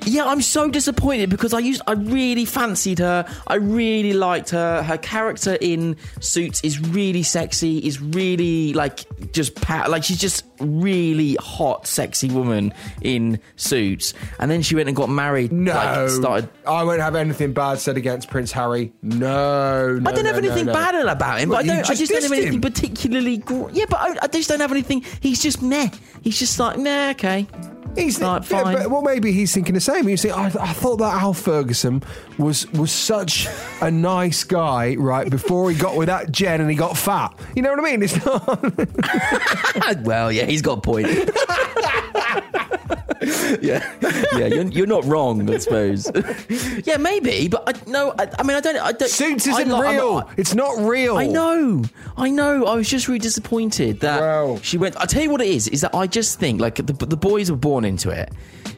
[0.09, 3.25] Yeah, I'm so disappointed because I used I really fancied her.
[3.47, 4.81] I really liked her.
[4.81, 7.77] Her character in Suits is really sexy.
[7.79, 14.13] Is really like just pa- like she's just really hot, sexy woman in Suits.
[14.39, 15.51] And then she went and got married.
[15.51, 16.49] no, like, started.
[16.67, 18.91] I won't have anything bad said against Prince Harry.
[19.01, 20.73] No, no I don't have no, no, anything no.
[20.73, 21.85] bad about him, Well, but I don't.
[21.85, 22.61] I just just don't have anything him.
[22.61, 23.37] particularly.
[23.37, 25.05] Gr- yeah, but I, I just don't have anything.
[25.19, 25.89] He's just meh.
[26.23, 27.47] He's just like nah, okay.
[27.95, 28.75] He's Like, yeah, fine.
[28.77, 30.07] but, well, maybe he's thinking the same.
[30.07, 32.01] He's thinking, I, I thought that Al Ferguson
[32.37, 33.47] was was such
[33.81, 35.29] a nice guy, right?
[35.29, 37.37] Before he got with that Jen and he got fat.
[37.55, 38.01] You know what I mean?
[38.03, 40.03] It's not.
[40.05, 41.07] well, yeah, he's got a point.
[43.61, 43.93] yeah,
[44.37, 46.09] yeah, you're, you're not wrong, I suppose.
[46.85, 48.77] yeah, maybe, but I no, I, I mean, I don't.
[48.77, 50.13] I don't Suits isn't li- I'm real.
[50.15, 51.17] not- it's not real.
[51.17, 51.83] I know,
[52.17, 52.65] I know.
[52.65, 54.59] I was just really disappointed that Wow.
[54.61, 54.95] she went.
[54.97, 57.51] I tell you what it is: is that I just think like the the boys
[57.51, 58.31] were born into it,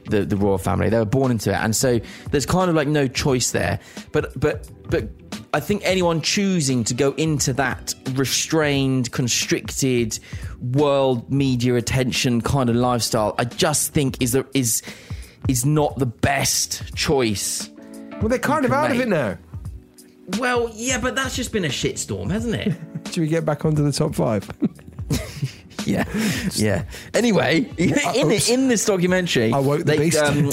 [0.09, 0.89] the the royal family.
[0.89, 1.99] They were born into it, and so
[2.31, 3.79] there's kind of like no choice there.
[4.11, 5.07] But but but
[5.53, 10.17] I think anyone choosing to go into that restrained, constricted,
[10.61, 14.81] world media attention kind of lifestyle, I just think is the, is
[15.47, 17.69] is not the best choice.
[18.19, 19.37] Well, they're kind of can out of it now.
[20.37, 22.73] Well, yeah, but that's just been a shitstorm, hasn't it?
[23.07, 24.49] Should we get back onto the top five?
[25.85, 26.05] Yeah,
[26.53, 26.83] yeah.
[27.15, 30.17] Anyway, in in this documentary, I woke the beast.
[30.19, 30.51] um,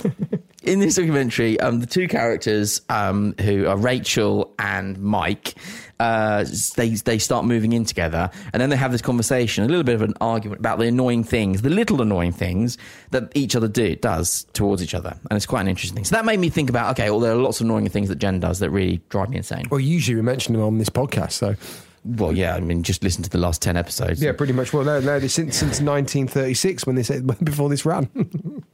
[0.68, 5.54] in this documentary, um, the two characters um, who are Rachel and Mike,
[5.98, 6.44] uh,
[6.76, 9.94] they they start moving in together, and then they have this conversation, a little bit
[9.94, 12.76] of an argument about the annoying things, the little annoying things
[13.10, 16.04] that each other do does towards each other, and it's quite an interesting thing.
[16.04, 18.18] So that made me think about okay, well, there are lots of annoying things that
[18.18, 19.66] Jen does that really drive me insane.
[19.70, 21.56] Well, usually we mention them on this podcast, so
[22.04, 24.22] Well, yeah, I mean, just listen to the last ten episodes.
[24.22, 24.72] yeah, pretty much.
[24.72, 28.08] Well, no, no, since since 1936 when they said before this ran.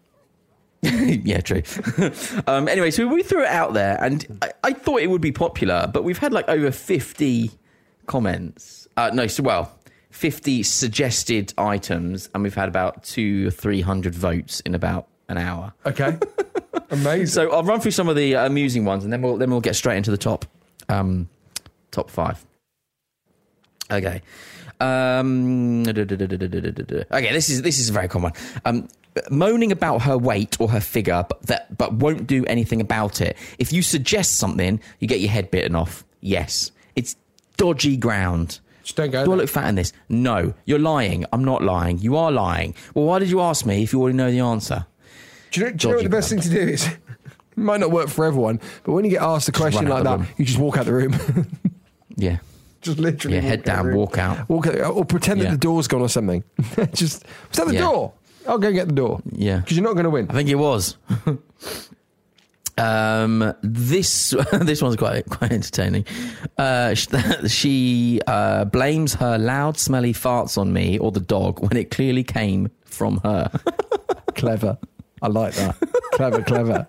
[1.25, 1.63] yeah, true.
[2.47, 5.33] um, anyway, so we threw it out there, and I, I thought it would be
[5.33, 7.51] popular, but we've had like over fifty
[8.07, 8.87] comments.
[8.97, 9.79] Uh, no, so well,
[10.11, 15.39] fifty suggested items, and we've had about two or three hundred votes in about an
[15.39, 15.73] hour.
[15.87, 16.19] okay,
[16.91, 17.27] amazing.
[17.27, 19.77] So I'll run through some of the amusing ones, and then we'll then we'll get
[19.77, 20.45] straight into the top
[20.89, 21.29] um,
[21.91, 22.45] top five.
[23.91, 24.21] Okay.
[24.81, 28.41] Um, okay, this is this is a very common one.
[28.65, 28.89] Um,
[29.31, 33.37] moaning about her weight or her figure, but that but won't do anything about it.
[33.59, 36.05] If you suggest something, you get your head bitten off.
[36.21, 37.17] Yes, it's
[37.57, 38.61] dodgy ground.
[38.83, 39.93] Just don't go Do I look fat in this?
[40.09, 41.25] No, you're lying.
[41.33, 41.99] I'm not lying.
[41.99, 42.75] You are lying.
[42.95, 44.85] Well, why did you ask me if you already know the answer?
[45.53, 46.87] Do you know, do you know what the best thing to do is?
[46.87, 46.99] It
[47.57, 50.29] might not work for everyone, but when you get asked a question like that, room.
[50.37, 51.15] you just walk out the room.
[52.17, 52.39] Yeah.
[52.81, 53.37] just literally.
[53.39, 54.49] Yeah, head down, walk out.
[54.49, 56.45] Walk out, or pretend that the door's gone or something.
[56.93, 57.81] just was that the Yeah.
[57.81, 58.13] door?
[58.47, 59.21] I'll go get the door.
[59.33, 59.59] Yeah.
[59.59, 60.27] because you're not going to win.
[60.31, 60.97] I think it was.
[62.79, 66.05] um, this this one's quite quite entertaining.
[66.59, 66.95] Uh,
[67.47, 72.25] she uh, blames her loud, smelly farts on me or the dog when it clearly
[72.25, 73.51] came from her.
[74.35, 74.79] clever.
[75.23, 75.77] I like that.
[76.13, 76.87] clever, clever.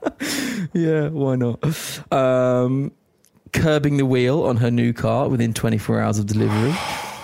[0.73, 2.11] yeah, why not?
[2.11, 2.91] Um,
[3.53, 6.73] curbing the wheel on her new car within 24 hours of delivery.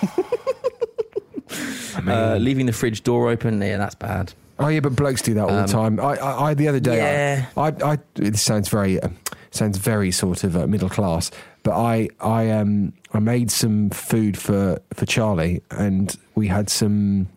[2.08, 3.60] uh, leaving the fridge door open.
[3.60, 4.32] Yeah, that's bad.
[4.58, 5.98] Oh yeah, but blokes do that all the time.
[5.98, 7.46] I, I, I the other day, Yeah.
[7.56, 9.08] I, I, I it sounds very, uh,
[9.50, 11.30] sounds very sort of uh, middle class.
[11.64, 17.28] But I, I, um, I made some food for for Charlie, and we had some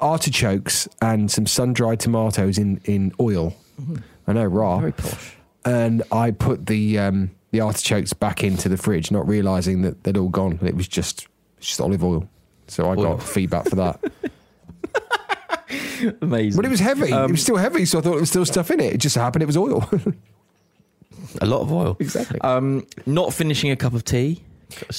[0.00, 3.54] artichokes and some sun dried tomatoes in in oil.
[4.26, 4.78] I know, raw.
[4.78, 5.36] Very posh.
[5.64, 10.16] And I put the um, the artichokes back into the fridge, not realizing that they'd
[10.16, 10.58] all gone.
[10.62, 11.26] It was just
[11.60, 12.28] just olive oil.
[12.68, 14.00] So I got feedback for that.
[16.20, 16.56] Amazing.
[16.56, 17.06] But it was heavy.
[17.08, 18.92] it Um, was still heavy, so I thought it was still stuff in it.
[18.94, 19.88] It just happened it was oil.
[21.40, 21.96] A lot of oil.
[22.00, 22.40] Exactly.
[22.42, 24.42] Um, not finishing a cup of tea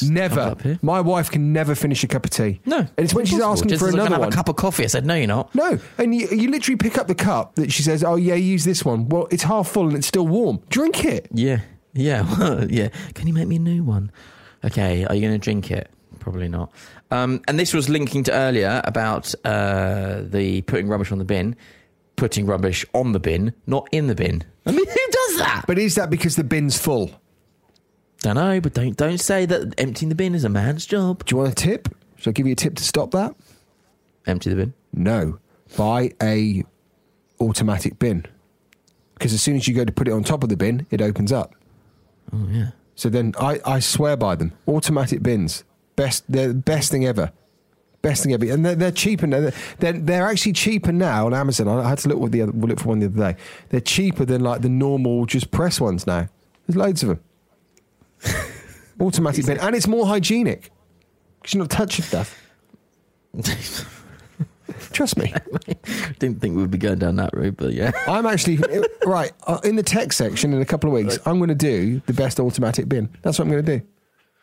[0.03, 0.55] Never.
[0.83, 2.61] My wife can never finish a cup of tea.
[2.65, 4.31] No, and it's when she's asking Just for as I can another have one.
[4.33, 4.83] a cup of coffee.
[4.83, 5.53] I said, no, you're not.
[5.55, 8.65] No, and you, you literally pick up the cup that she says, "Oh yeah, use
[8.65, 10.61] this one." Well, it's half full and it's still warm.
[10.69, 11.27] Drink it.
[11.33, 11.61] Yeah,
[11.93, 12.89] yeah, yeah.
[13.15, 14.11] Can you make me a new one?
[14.63, 15.89] Okay, are you going to drink it?
[16.23, 16.71] Probably not.
[17.11, 21.53] Um, and this was linking to earlier about uh, the putting rubbish on the bin,
[22.15, 24.41] putting rubbish on the bin, not in the bin.
[24.65, 25.65] I mean, who does that?
[25.67, 27.11] But is that because the bin's full?
[28.19, 31.25] Don't know, but don't don't say that emptying the bin is a man's job.
[31.25, 31.93] Do you want a tip?
[32.15, 33.35] Shall I give you a tip to stop that?
[34.25, 34.73] Empty the bin.
[34.93, 35.39] No,
[35.75, 36.63] buy a
[37.41, 38.25] automatic bin
[39.15, 41.01] because as soon as you go to put it on top of the bin, it
[41.01, 41.53] opens up.
[42.31, 42.69] Oh yeah.
[42.95, 44.53] So then I, I swear by them.
[44.69, 47.31] Automatic bins, best the best thing ever.
[48.01, 49.25] Best thing ever, and they're, they're cheaper.
[49.25, 49.49] now.
[49.79, 51.69] They're, they're actually cheaper now on Amazon.
[51.69, 53.39] I had to look with the other, look for one the other day.
[53.69, 56.27] They're cheaper than like the normal just press ones now.
[56.67, 57.19] There's loads of them.
[58.99, 60.69] Automatic bin, and it's more hygienic
[61.41, 62.39] because you're not touching stuff.
[64.91, 65.33] Trust me.
[65.33, 65.39] I
[66.19, 67.91] Didn't think we'd be going down that route, but yeah.
[68.07, 68.59] I'm actually
[69.05, 71.19] right uh, in the tech section in a couple of weeks.
[71.25, 73.09] I'm going to do the best automatic bin.
[73.21, 73.85] That's what I'm going to do.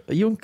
[0.09, 0.39] Are you on?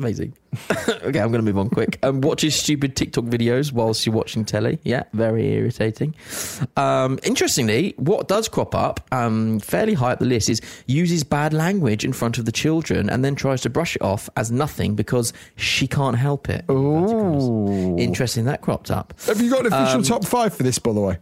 [0.00, 0.32] Amazing.
[0.70, 1.98] okay, I'm going to move on quick.
[2.02, 4.78] Um, watches stupid TikTok videos whilst you're watching telly.
[4.82, 6.14] Yeah, very irritating.
[6.78, 11.52] Um, interestingly, what does crop up um, fairly high up the list is uses bad
[11.52, 14.94] language in front of the children and then tries to brush it off as nothing
[14.94, 16.64] because she can't help it.
[18.00, 19.12] Interesting, that cropped up.
[19.26, 21.18] Have you got an official Um, top five for this, by the way?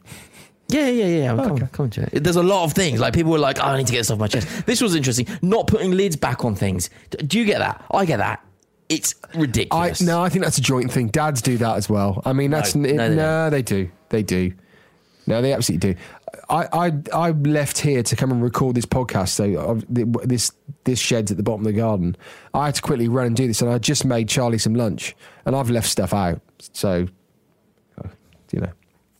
[0.68, 1.32] Yeah, yeah, yeah.
[1.32, 1.48] I'm Okay.
[1.48, 2.22] coming, coming to it.
[2.22, 3.00] There's a lot of things.
[3.00, 4.66] Like people were like, oh, I need to get this off my chest.
[4.66, 5.26] This was interesting.
[5.42, 6.90] Not putting lids back on things.
[7.26, 7.82] Do you get that?
[7.90, 8.44] I get that.
[8.88, 10.00] It's I ridiculous.
[10.00, 11.08] no, I think that's a joint thing.
[11.08, 12.22] Dads do that as well.
[12.24, 14.52] I mean, that's No, it, no, no, they they, do, they do.
[15.26, 16.00] No, they absolutely do.
[16.48, 19.28] I, I I left here to come and record this podcast.
[19.28, 20.52] So this
[20.84, 22.16] this shed's at the bottom of the garden.
[22.54, 25.14] I had to quickly run and do this, and I just made Charlie some lunch,
[25.44, 26.40] and I've left stuff out.
[26.72, 27.06] So,
[28.02, 28.08] uh,
[28.52, 28.72] you know,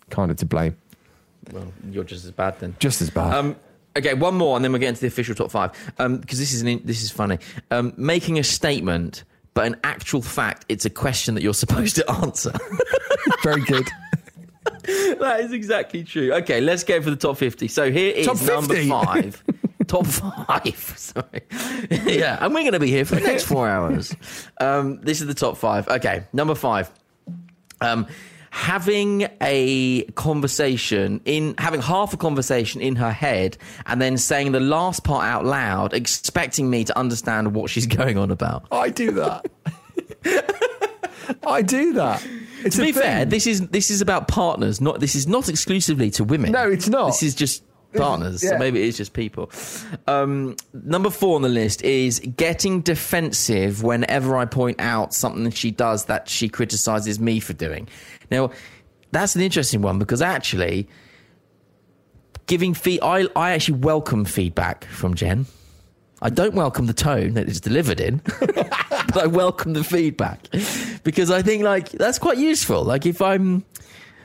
[0.09, 0.77] kind of to blame.
[1.53, 2.77] Well, you're just as bad then.
[2.79, 3.35] Just as bad.
[3.35, 3.57] Um,
[3.97, 5.73] okay, one more, and then we're getting to the official top five.
[5.97, 7.39] Because this is an, this is funny.
[7.71, 9.25] Um, making a statement,
[9.59, 12.53] but in actual fact, it's a question that you're supposed to answer.
[13.43, 13.89] Very good.
[15.19, 16.33] that is exactly true.
[16.33, 17.67] Okay, let's go for the top fifty.
[17.67, 19.43] So here is Top number five.
[19.89, 20.95] top five.
[20.97, 21.43] Sorry.
[21.91, 24.15] yeah, and we're going to be here for the next four hours.
[24.61, 25.89] Um, this is the top five.
[25.89, 26.89] Okay, number five.
[27.81, 28.07] Um,
[28.51, 33.57] having a conversation in having half a conversation in her head
[33.87, 38.17] and then saying the last part out loud expecting me to understand what she's going
[38.19, 39.47] on about I do that.
[41.47, 42.27] I do that.
[42.65, 43.03] It's to be thing.
[43.03, 46.69] fair this is this is about partners not this is not exclusively to women No,
[46.71, 47.07] it's not.
[47.09, 47.63] this is just
[48.03, 49.51] partners so maybe it is just people.
[50.07, 55.57] Um, number four on the list is getting defensive whenever i point out something that
[55.57, 57.89] she does that she criticizes me for doing.
[58.31, 58.51] Now
[59.11, 60.89] that's an interesting one because actually
[62.47, 65.47] giving feed I, I actually welcome feedback from jen.
[66.21, 70.49] I don't welcome the tone that it's delivered in, but I welcome the feedback.
[71.05, 72.83] Because I think like that's quite useful.
[72.83, 73.65] Like if I'm,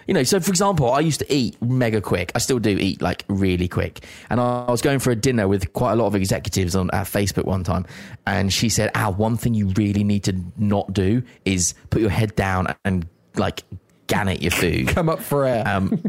[0.08, 2.32] you know, so for example, I used to eat mega quick.
[2.36, 4.06] I still do eat like really quick.
[4.30, 6.90] And I, I was going for a dinner with quite a lot of executives on
[6.92, 7.86] at Facebook one time,
[8.26, 12.10] and she said, "Al, one thing you really need to not do is put your
[12.10, 13.64] head down and like
[14.08, 15.64] gannet your food." Come up for air.
[15.68, 16.02] Um,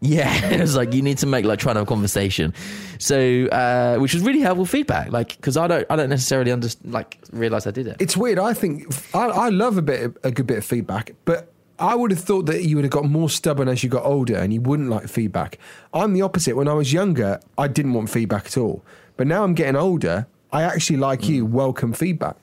[0.00, 2.54] yeah, it was like you need to make like trying to have a conversation.
[2.98, 5.12] So, uh, which was really helpful feedback.
[5.12, 7.96] Like, because I don't, I don't necessarily understand, like, realize I did it.
[7.98, 8.38] it's weird.
[8.38, 12.10] I think I, I love a bit, a good bit of feedback, but I would
[12.10, 14.60] have thought that you would have got more stubborn as you got older, and you
[14.60, 15.58] wouldn't like feedback.
[15.94, 16.54] I'm the opposite.
[16.54, 18.84] When I was younger, I didn't want feedback at all,
[19.16, 20.26] but now I'm getting older.
[20.52, 21.46] I actually like you.
[21.46, 21.50] Mm.
[21.50, 22.36] Welcome feedback.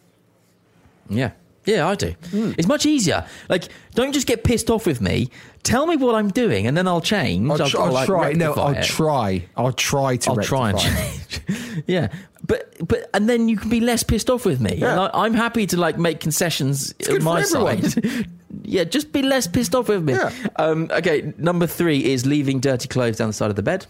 [1.09, 1.31] Yeah,
[1.65, 2.15] yeah, I do.
[2.31, 2.53] Hmm.
[2.57, 3.27] It's much easier.
[3.47, 5.29] Like, don't just get pissed off with me.
[5.63, 7.47] Tell me what I'm doing, and then I'll change.
[7.49, 8.33] I'll, tr- I'll like, try.
[8.33, 8.85] No, I'll it.
[8.85, 9.45] try.
[9.55, 10.31] I'll try to.
[10.31, 11.41] I'll try and change.
[11.87, 12.07] yeah,
[12.45, 14.75] but but and then you can be less pissed off with me.
[14.77, 14.91] Yeah.
[14.91, 17.89] And I, I'm happy to like make concessions good my for everyone.
[17.89, 18.29] side.
[18.67, 20.13] yeah, just be less pissed off with me.
[20.13, 20.31] Yeah.
[20.57, 23.87] Um, okay, number three is leaving dirty clothes down the side of the bed.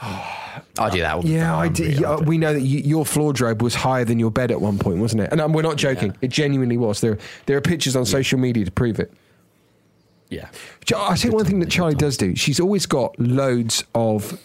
[0.00, 1.58] I do that all the Yeah, time.
[1.60, 4.30] I I'm really- yeah, we know that you, your floor drobe was higher than your
[4.30, 5.28] bed at one point, wasn't it?
[5.30, 6.16] And um, we're not joking.
[6.20, 7.00] It genuinely was.
[7.00, 9.12] There, there are pictures on social media to prove it.
[10.30, 10.48] yeah.
[10.96, 14.40] I think one thing that Charlie does do, she's always got loads of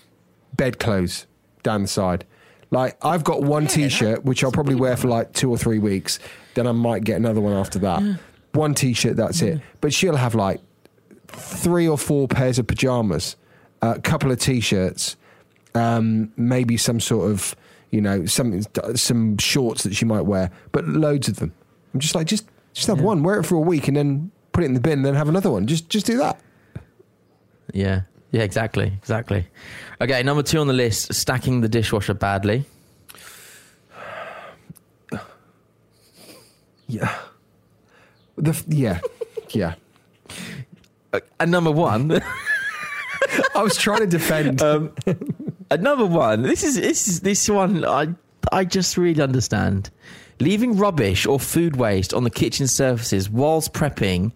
[0.55, 1.25] bedclothes
[1.63, 2.25] down the side.
[2.69, 6.19] Like I've got one t-shirt which I'll probably wear for like two or three weeks.
[6.53, 8.19] Then I might get another one after that.
[8.57, 9.61] One t-shirt, that's it.
[9.81, 10.59] But she'll have like
[11.27, 13.35] three or four pairs of pajamas,
[13.81, 15.15] a couple of t-shirts,
[15.75, 17.55] um, maybe some sort of
[17.91, 18.61] you know, some
[18.95, 21.53] some shorts that she might wear, but loads of them.
[21.93, 24.63] I'm just like, just just have one, wear it for a week, and then put
[24.63, 25.67] it in the bin, and then have another one.
[25.67, 26.39] Just just do that.
[27.73, 28.01] Yeah.
[28.31, 28.87] Yeah, exactly.
[28.87, 29.47] Exactly.
[30.01, 32.65] Okay, number two on the list stacking the dishwasher badly.
[36.89, 37.13] Yeah.
[38.47, 38.99] The yeah,
[39.49, 39.75] yeah.
[41.37, 42.11] And number one,
[43.55, 44.61] I was trying to defend.
[44.63, 44.93] um,
[45.69, 48.15] and number one, this is this is this one I
[48.51, 49.89] I just really understand.
[50.39, 54.31] Leaving rubbish or food waste on the kitchen surfaces whilst prepping,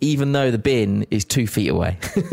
[0.00, 1.98] even though the bin is two feet away.
[2.14, 2.24] just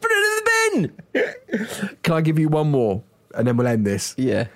[0.00, 1.96] put it in the bin.
[2.04, 3.02] Can I give you one more,
[3.34, 4.14] and then we'll end this?
[4.16, 4.46] Yeah.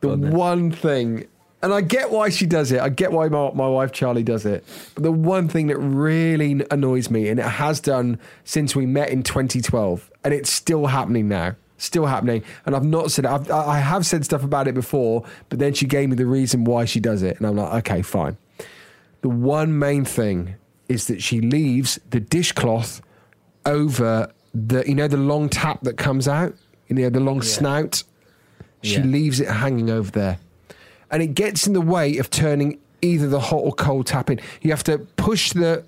[0.00, 1.26] The on one thing,
[1.62, 2.80] and I get why she does it.
[2.80, 4.64] I get why my, my wife Charlie does it.
[4.94, 9.10] But the one thing that really annoys me, and it has done since we met
[9.10, 11.56] in 2012, and it's still happening now.
[11.80, 15.60] Still happening, and I've not said I've, I have said stuff about it before, but
[15.60, 18.36] then she gave me the reason why she does it, and I'm like, okay, fine.
[19.20, 20.56] The one main thing
[20.88, 23.00] is that she leaves the dishcloth
[23.64, 26.52] over the you know the long tap that comes out,
[26.88, 28.02] you know the long snout.
[28.82, 29.04] She Yeah.
[29.04, 30.38] leaves it hanging over there,
[31.10, 34.40] and it gets in the way of turning either the hot or cold tap in.
[34.62, 35.84] You have to push the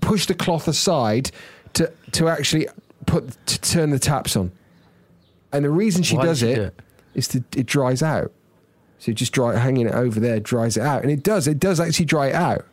[0.00, 1.30] push the cloth aside
[1.74, 2.68] to to actually
[3.06, 4.52] put to turn the taps on.
[5.52, 6.80] And the reason she Why does she it do it?
[7.14, 8.32] is to it dries out.
[8.98, 11.46] So just dry hanging it over there dries it out, and it does.
[11.46, 12.66] It does actually dry it out,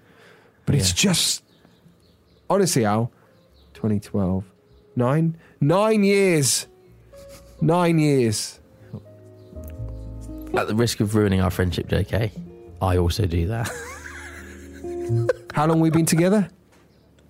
[0.66, 1.44] but it's just
[2.50, 3.12] honestly, Al,
[3.74, 4.44] 2012,
[4.96, 6.68] nine, nine years,
[7.62, 8.60] nine years.
[10.58, 12.32] At the risk of ruining our friendship, JK,
[12.82, 13.70] I also do that.
[15.54, 16.48] How long we been together?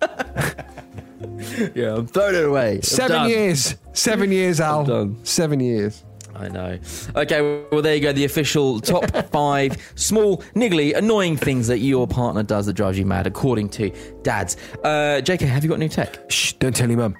[1.74, 2.76] yeah, I'm throwing it away.
[2.76, 3.30] I'm Seven done.
[3.30, 3.74] years.
[3.92, 4.84] Seven years, Al.
[4.84, 5.24] done.
[5.24, 6.04] Seven years.
[6.34, 6.78] I know.
[7.16, 8.12] Okay, well, there you go.
[8.12, 13.06] The official top five small, niggly, annoying things that your partner does that drives you
[13.06, 13.90] mad, according to
[14.22, 14.56] dads.
[14.84, 16.30] Uh, JK, have you got new tech?
[16.30, 16.52] Shh!
[16.54, 17.16] Don't tell your mum.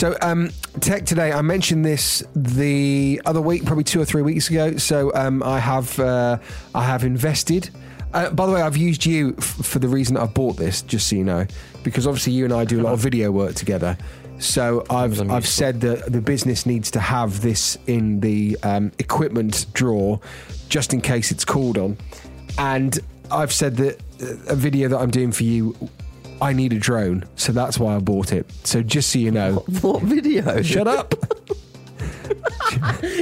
[0.00, 0.48] So, um,
[0.80, 1.30] tech today.
[1.30, 4.78] I mentioned this the other week, probably two or three weeks ago.
[4.78, 6.38] So, um, I have uh,
[6.74, 7.68] I have invested.
[8.14, 11.06] Uh, by the way, I've used you f- for the reason I've bought this, just
[11.06, 11.46] so you know,
[11.82, 13.98] because obviously you and I do a lot of video work together.
[14.38, 19.66] So I've I've said that the business needs to have this in the um, equipment
[19.74, 20.18] drawer,
[20.70, 21.98] just in case it's called on.
[22.56, 22.98] And
[23.30, 25.76] I've said that uh, a video that I'm doing for you,
[26.42, 28.46] I need a drone, so that's why I bought it.
[28.64, 30.62] So just so you know, What video?
[30.62, 31.14] shut up.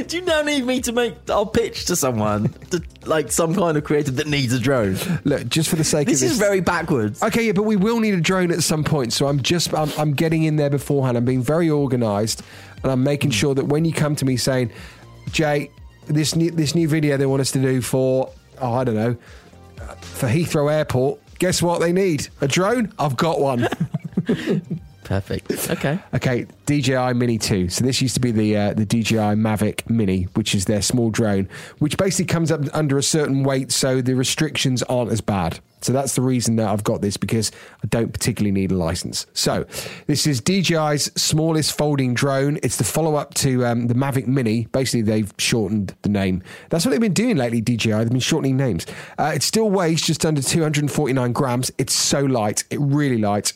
[0.09, 1.15] Do you now need me to make?
[1.31, 4.97] I'll pitch to someone, to, like some kind of creative that needs a drone.
[5.25, 7.23] Look, just for the sake This of this, is very backwards.
[7.23, 9.13] Okay, yeah, but we will need a drone at some point.
[9.13, 11.17] So I'm just I'm, I'm getting in there beforehand.
[11.17, 12.43] I'm being very organised,
[12.83, 14.71] and I'm making sure that when you come to me saying,
[15.31, 15.71] Jay,
[16.07, 19.17] this new this new video they want us to do for oh I don't know
[19.81, 21.21] uh, for Heathrow Airport.
[21.39, 22.29] Guess what they need?
[22.41, 22.93] A drone?
[22.99, 23.69] I've got one.
[25.09, 25.71] Perfect.
[25.71, 25.99] Okay.
[26.15, 27.69] Okay, DJI Mini 2.
[27.69, 31.11] So this used to be the uh, the DJI Mavic Mini, which is their small
[31.11, 31.49] drone,
[31.79, 35.61] which basically comes up under a certain weight, so the restrictions aren't as bad.
[35.81, 37.53] So that's the reason that I've got this because
[37.85, 39.27] I don't particularly need a license.
[39.33, 39.65] So
[40.07, 42.59] this is DJI's smallest folding drone.
[42.63, 44.67] It's the follow up to um, the Mavic Mini.
[44.67, 46.43] Basically, they've shortened the name.
[46.71, 47.61] That's what they've been doing lately.
[47.61, 48.87] DJI they've been shortening names.
[49.19, 51.71] Uh, it still weighs just under 249 grams.
[51.79, 52.65] It's so light.
[52.71, 53.53] It really light.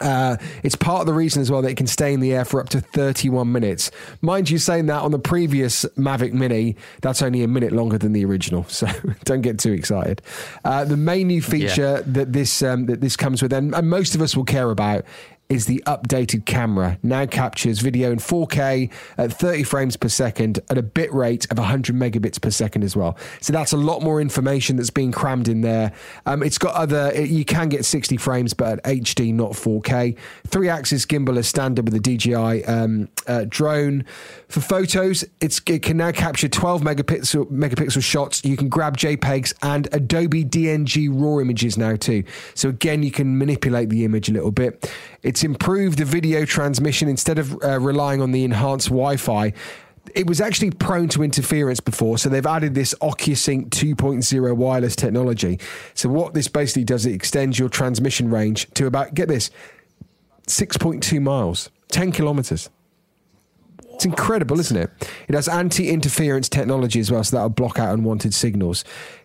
[0.00, 2.44] Uh, it's part of the reason as well that it can stay in the air
[2.44, 3.90] for up to 31 minutes.
[4.20, 8.12] Mind you, saying that on the previous Mavic Mini, that's only a minute longer than
[8.12, 8.86] the original, so
[9.24, 10.22] don't get too excited.
[10.64, 14.14] Uh, the main new feature that this um, that this comes with, and, and most
[14.14, 15.04] of us will care about,
[15.48, 16.98] is the updated camera.
[17.02, 21.56] Now captures video in 4K at 30 frames per second at a bit rate of
[21.56, 23.16] 100 megabits per second as well.
[23.40, 25.92] So that's a lot more information that's being crammed in there.
[26.26, 30.18] Um, it's got other, it, you can get 60 frames, but at HD, not 4K.
[30.46, 34.04] Three axis gimbal is standard with the DJI um, uh, drone.
[34.48, 38.44] For photos, it can now capture 12 megapixel, megapixel shots.
[38.44, 42.24] You can grab JPEGs and Adobe DNG RAW images now too.
[42.54, 44.92] So again, you can manipulate the image a little bit.
[45.22, 49.52] It's improved the video transmission instead of uh, relying on the enhanced Wi-Fi.
[50.14, 55.60] It was actually prone to interference before, so they've added this OcuSync 2.0 wireless technology.
[55.94, 59.50] So what this basically does, it extends your transmission range to about get this,
[60.46, 62.70] 6.2 miles, 10 kilometers.
[63.98, 64.90] It's incredible, isn't it?
[65.26, 68.84] It has anti-interference technology as well, so that'll block out unwanted signals.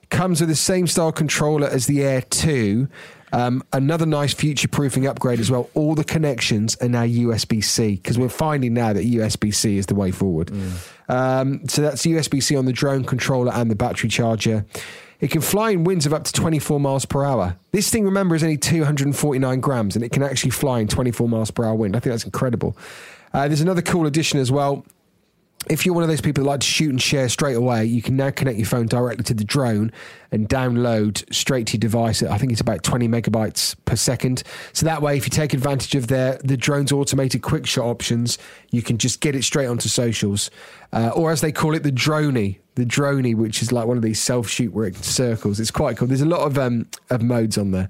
[0.09, 2.87] Comes with the same style controller as the Air 2,
[3.33, 5.67] Um, another nice future proofing upgrade as well.
[5.73, 9.87] All the connections are now USB C because we're finding now that USB C is
[9.87, 10.51] the way forward.
[11.09, 14.65] Um, so that's USB C on the drone controller and the battery charger.
[15.19, 17.57] It can fly in winds of up to 24 miles per hour.
[17.71, 21.49] This thing, remember, is only 249 grams and it can actually fly in 24 miles
[21.49, 21.95] per hour wind.
[21.95, 22.77] I think that's incredible.
[23.33, 24.85] Uh, there's another cool addition as well
[25.69, 28.01] if you're one of those people that like to shoot and share straight away, you
[28.01, 29.91] can now connect your phone directly to the drone
[30.31, 32.23] and download straight to your device.
[32.23, 34.43] I think it's about 20 megabytes per second.
[34.73, 38.37] So that way, if you take advantage of their the drone's automated quick shot options,
[38.71, 40.49] you can just get it straight onto socials,
[40.91, 42.57] uh, or as they call it, the droney.
[42.75, 45.59] The droney, which is like one of these self shoot where it circles.
[45.59, 46.07] It's quite cool.
[46.07, 47.89] There's a lot of um, of modes on there.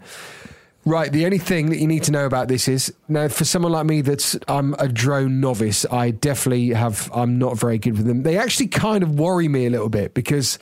[0.86, 1.12] Right.
[1.12, 3.86] The only thing that you need to know about this is now for someone like
[3.86, 8.24] me that's I'm a drone novice, I definitely have I'm not very good with them.
[8.24, 10.60] They actually kind of worry me a little bit because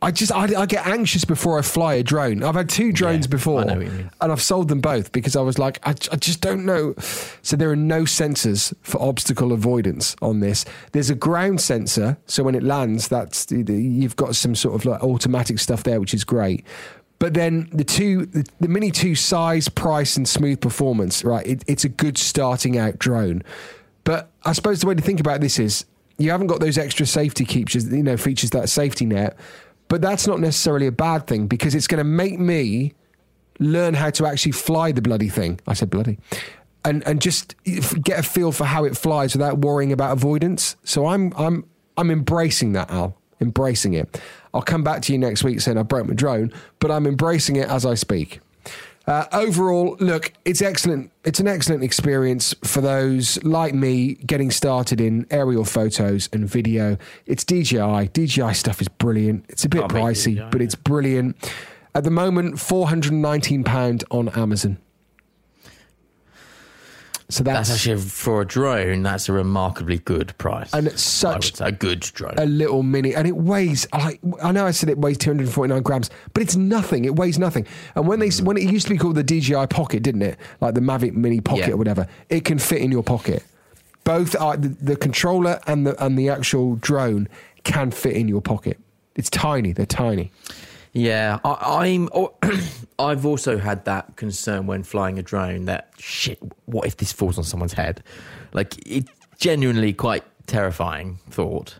[0.00, 2.42] I just I, I get anxious before I fly a drone.
[2.42, 4.10] I've had two drones Yeah, before I know what you mean.
[4.22, 6.94] and I've sold them both because I was like I, I just don't know.
[7.42, 10.64] So there are no sensors for obstacle avoidance on this.
[10.92, 15.02] There's a ground sensor, so when it lands, that's you've got some sort of like
[15.02, 16.64] automatic stuff there, which is great.
[17.18, 21.46] But then the two, the, the Mini 2 size, price, and smooth performance, right?
[21.46, 23.42] It, it's a good starting out drone.
[24.04, 25.86] But I suppose the way to think about this is
[26.18, 29.36] you haven't got those extra safety features, you know, features that safety net.
[29.88, 32.94] But that's not necessarily a bad thing because it's going to make me
[33.58, 35.60] learn how to actually fly the bloody thing.
[35.66, 36.18] I said bloody.
[36.84, 40.76] And and just get a feel for how it flies without worrying about avoidance.
[40.84, 41.64] So I'm I'm
[41.96, 43.16] I'm embracing that, Al.
[43.40, 44.20] Embracing it.
[44.56, 47.56] I'll come back to you next week saying I broke my drone, but I'm embracing
[47.56, 48.40] it as I speak.
[49.06, 51.12] Uh, overall, look, it's excellent.
[51.24, 56.96] It's an excellent experience for those like me getting started in aerial photos and video.
[57.26, 58.08] It's DJI.
[58.14, 59.44] DJI stuff is brilliant.
[59.50, 61.36] It's a bit pricey, DJI, but it's brilliant.
[61.94, 64.78] At the moment, four hundred and nineteen pound on Amazon.
[67.28, 69.02] So That's that's, actually for a drone.
[69.02, 72.34] That's a remarkably good price, and it's such say a good drone.
[72.38, 76.08] a little mini, and it weighs like I know I said it weighs 249 grams,
[76.34, 77.04] but it's nothing.
[77.04, 77.66] It weighs nothing.
[77.96, 78.42] And when they mm.
[78.42, 80.38] when it used to be called the DJI Pocket, didn't it?
[80.60, 81.74] Like the Mavic Mini Pocket Yeah.
[81.74, 83.42] or whatever, it can fit in your pocket.
[84.04, 87.28] Both are the, the controller and the and the actual drone
[87.64, 88.78] can fit in your pocket.
[89.16, 89.72] It's tiny.
[89.72, 90.30] They're tiny.
[90.96, 92.08] Yeah, I, I'm.
[92.12, 92.32] Or,
[92.98, 95.66] I've also had that concern when flying a drone.
[95.66, 96.38] That shit.
[96.64, 98.02] What if this falls on someone's head?
[98.54, 101.78] Like it's genuinely quite terrifying thought.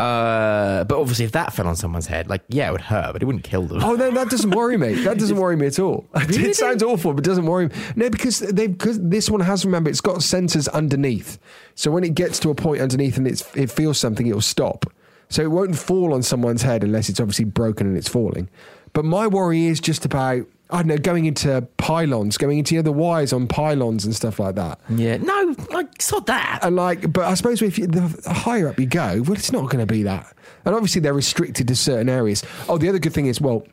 [0.00, 3.22] Uh, but obviously, if that fell on someone's head, like yeah, it would hurt, but
[3.22, 3.84] it wouldn't kill them.
[3.84, 4.94] Oh no, that doesn't worry me.
[5.04, 6.06] That doesn't worry me at all.
[6.14, 7.74] It sounds awful, but it doesn't worry me.
[7.94, 11.38] No, because they because this one has remember it's got sensors underneath.
[11.76, 14.40] So when it gets to a point underneath and it's it feels something, it will
[14.40, 14.86] stop.
[15.30, 18.50] So it won't fall on someone's head unless it's obviously broken and it's falling.
[18.92, 22.78] But my worry is just about I don't know going into pylons, going into you
[22.80, 24.78] know, the wires on pylons and stuff like that.
[24.88, 26.60] Yeah, no, like it's not that.
[26.62, 29.68] And like, but I suppose if you, the higher up you go, well, it's not
[29.68, 30.32] going to be that.
[30.64, 32.44] And obviously, they're restricted to certain areas.
[32.68, 33.64] Oh, the other good thing is, well,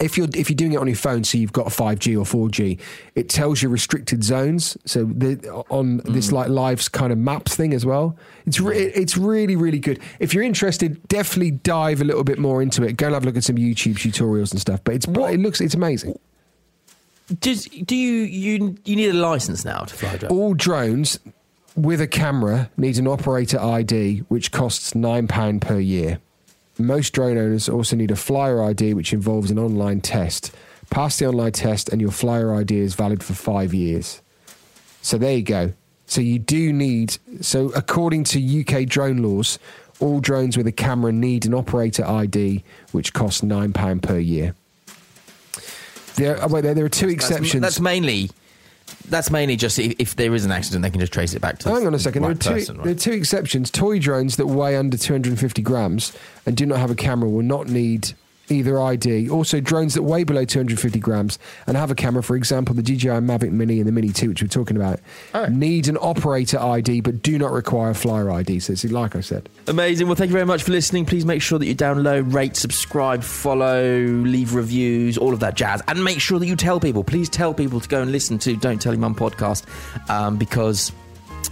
[0.00, 2.16] if you're if you're doing it on your phone, so you've got a five G
[2.16, 2.78] or four G,
[3.14, 4.76] it tells you restricted zones.
[4.84, 6.32] So the, on this mm.
[6.32, 8.16] like live's kind of maps thing as well.
[8.46, 10.00] It's re- it's really really good.
[10.18, 12.96] If you're interested, definitely dive a little bit more into it.
[12.96, 14.80] Go and have a look at some YouTube tutorials and stuff.
[14.84, 16.18] But it's it looks it's amazing.
[17.40, 20.32] Does do you you you need a license now to fly a drone?
[20.32, 21.18] All drones
[21.76, 26.20] with a camera need an operator ID, which costs £9 per year.
[26.86, 30.52] Most drone owners also need a flyer ID, which involves an online test.
[30.90, 34.20] Pass the online test, and your flyer ID is valid for five years.
[35.00, 35.72] So there you go.
[36.06, 39.58] So you do need, so according to UK drone laws,
[40.00, 44.54] all drones with a camera need an operator ID, which costs £9 per year.
[46.16, 47.62] There, oh, wait, there, there are two That's- exceptions.
[47.62, 48.30] That's, mainly
[49.08, 51.58] that's mainly just if, if there is an accident, they can just trace it back
[51.60, 51.68] to.
[51.68, 52.22] Hang the on a second.
[52.24, 52.84] right there, are two, person, right?
[52.84, 53.70] there are two exceptions.
[53.70, 56.16] Toy drones that weigh under 250 grams
[56.46, 58.12] and do not have a camera will not need
[58.48, 59.30] either ID.
[59.30, 63.08] Also, drones that weigh below 250 grams and have a camera, for example, the DJI
[63.08, 65.00] Mavic Mini and the Mini 2, which we're talking about,
[65.32, 65.46] Oh.
[65.46, 68.60] need an operator ID but do not require a flyer ID.
[68.60, 69.48] So it's like I said.
[69.68, 70.06] Amazing.
[70.08, 71.06] Well, thank you very much for listening.
[71.06, 75.80] Please make sure that you download, rate, subscribe, follow, leave reviews, all of that jazz.
[75.88, 77.04] And make sure that you tell people.
[77.04, 79.64] Please tell people to go and listen to Don't Tell Your Mum podcast
[80.10, 80.92] um, because,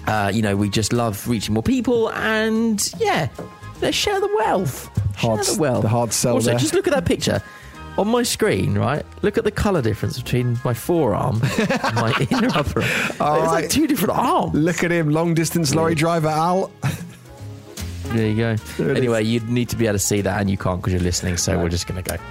[0.06, 2.10] uh, you know, we just love reaching more people.
[2.10, 3.28] And yeah,
[3.82, 4.88] let's share the wealth.
[5.16, 5.82] Hard share the wealth.
[5.82, 6.58] the hard sell Also, there.
[6.58, 7.42] just look at that picture.
[7.98, 9.04] On my screen, right?
[9.22, 12.80] Look at the colour difference between my forearm and my inner upper.
[12.82, 13.46] All it's right.
[13.62, 14.54] like two different arms.
[14.54, 16.70] Look at him, long distance lorry driver Al.
[18.04, 18.56] There you go.
[18.56, 21.02] There anyway, you'd need to be able to see that, and you can't because you're
[21.02, 21.36] listening.
[21.36, 22.22] So we're just going to go.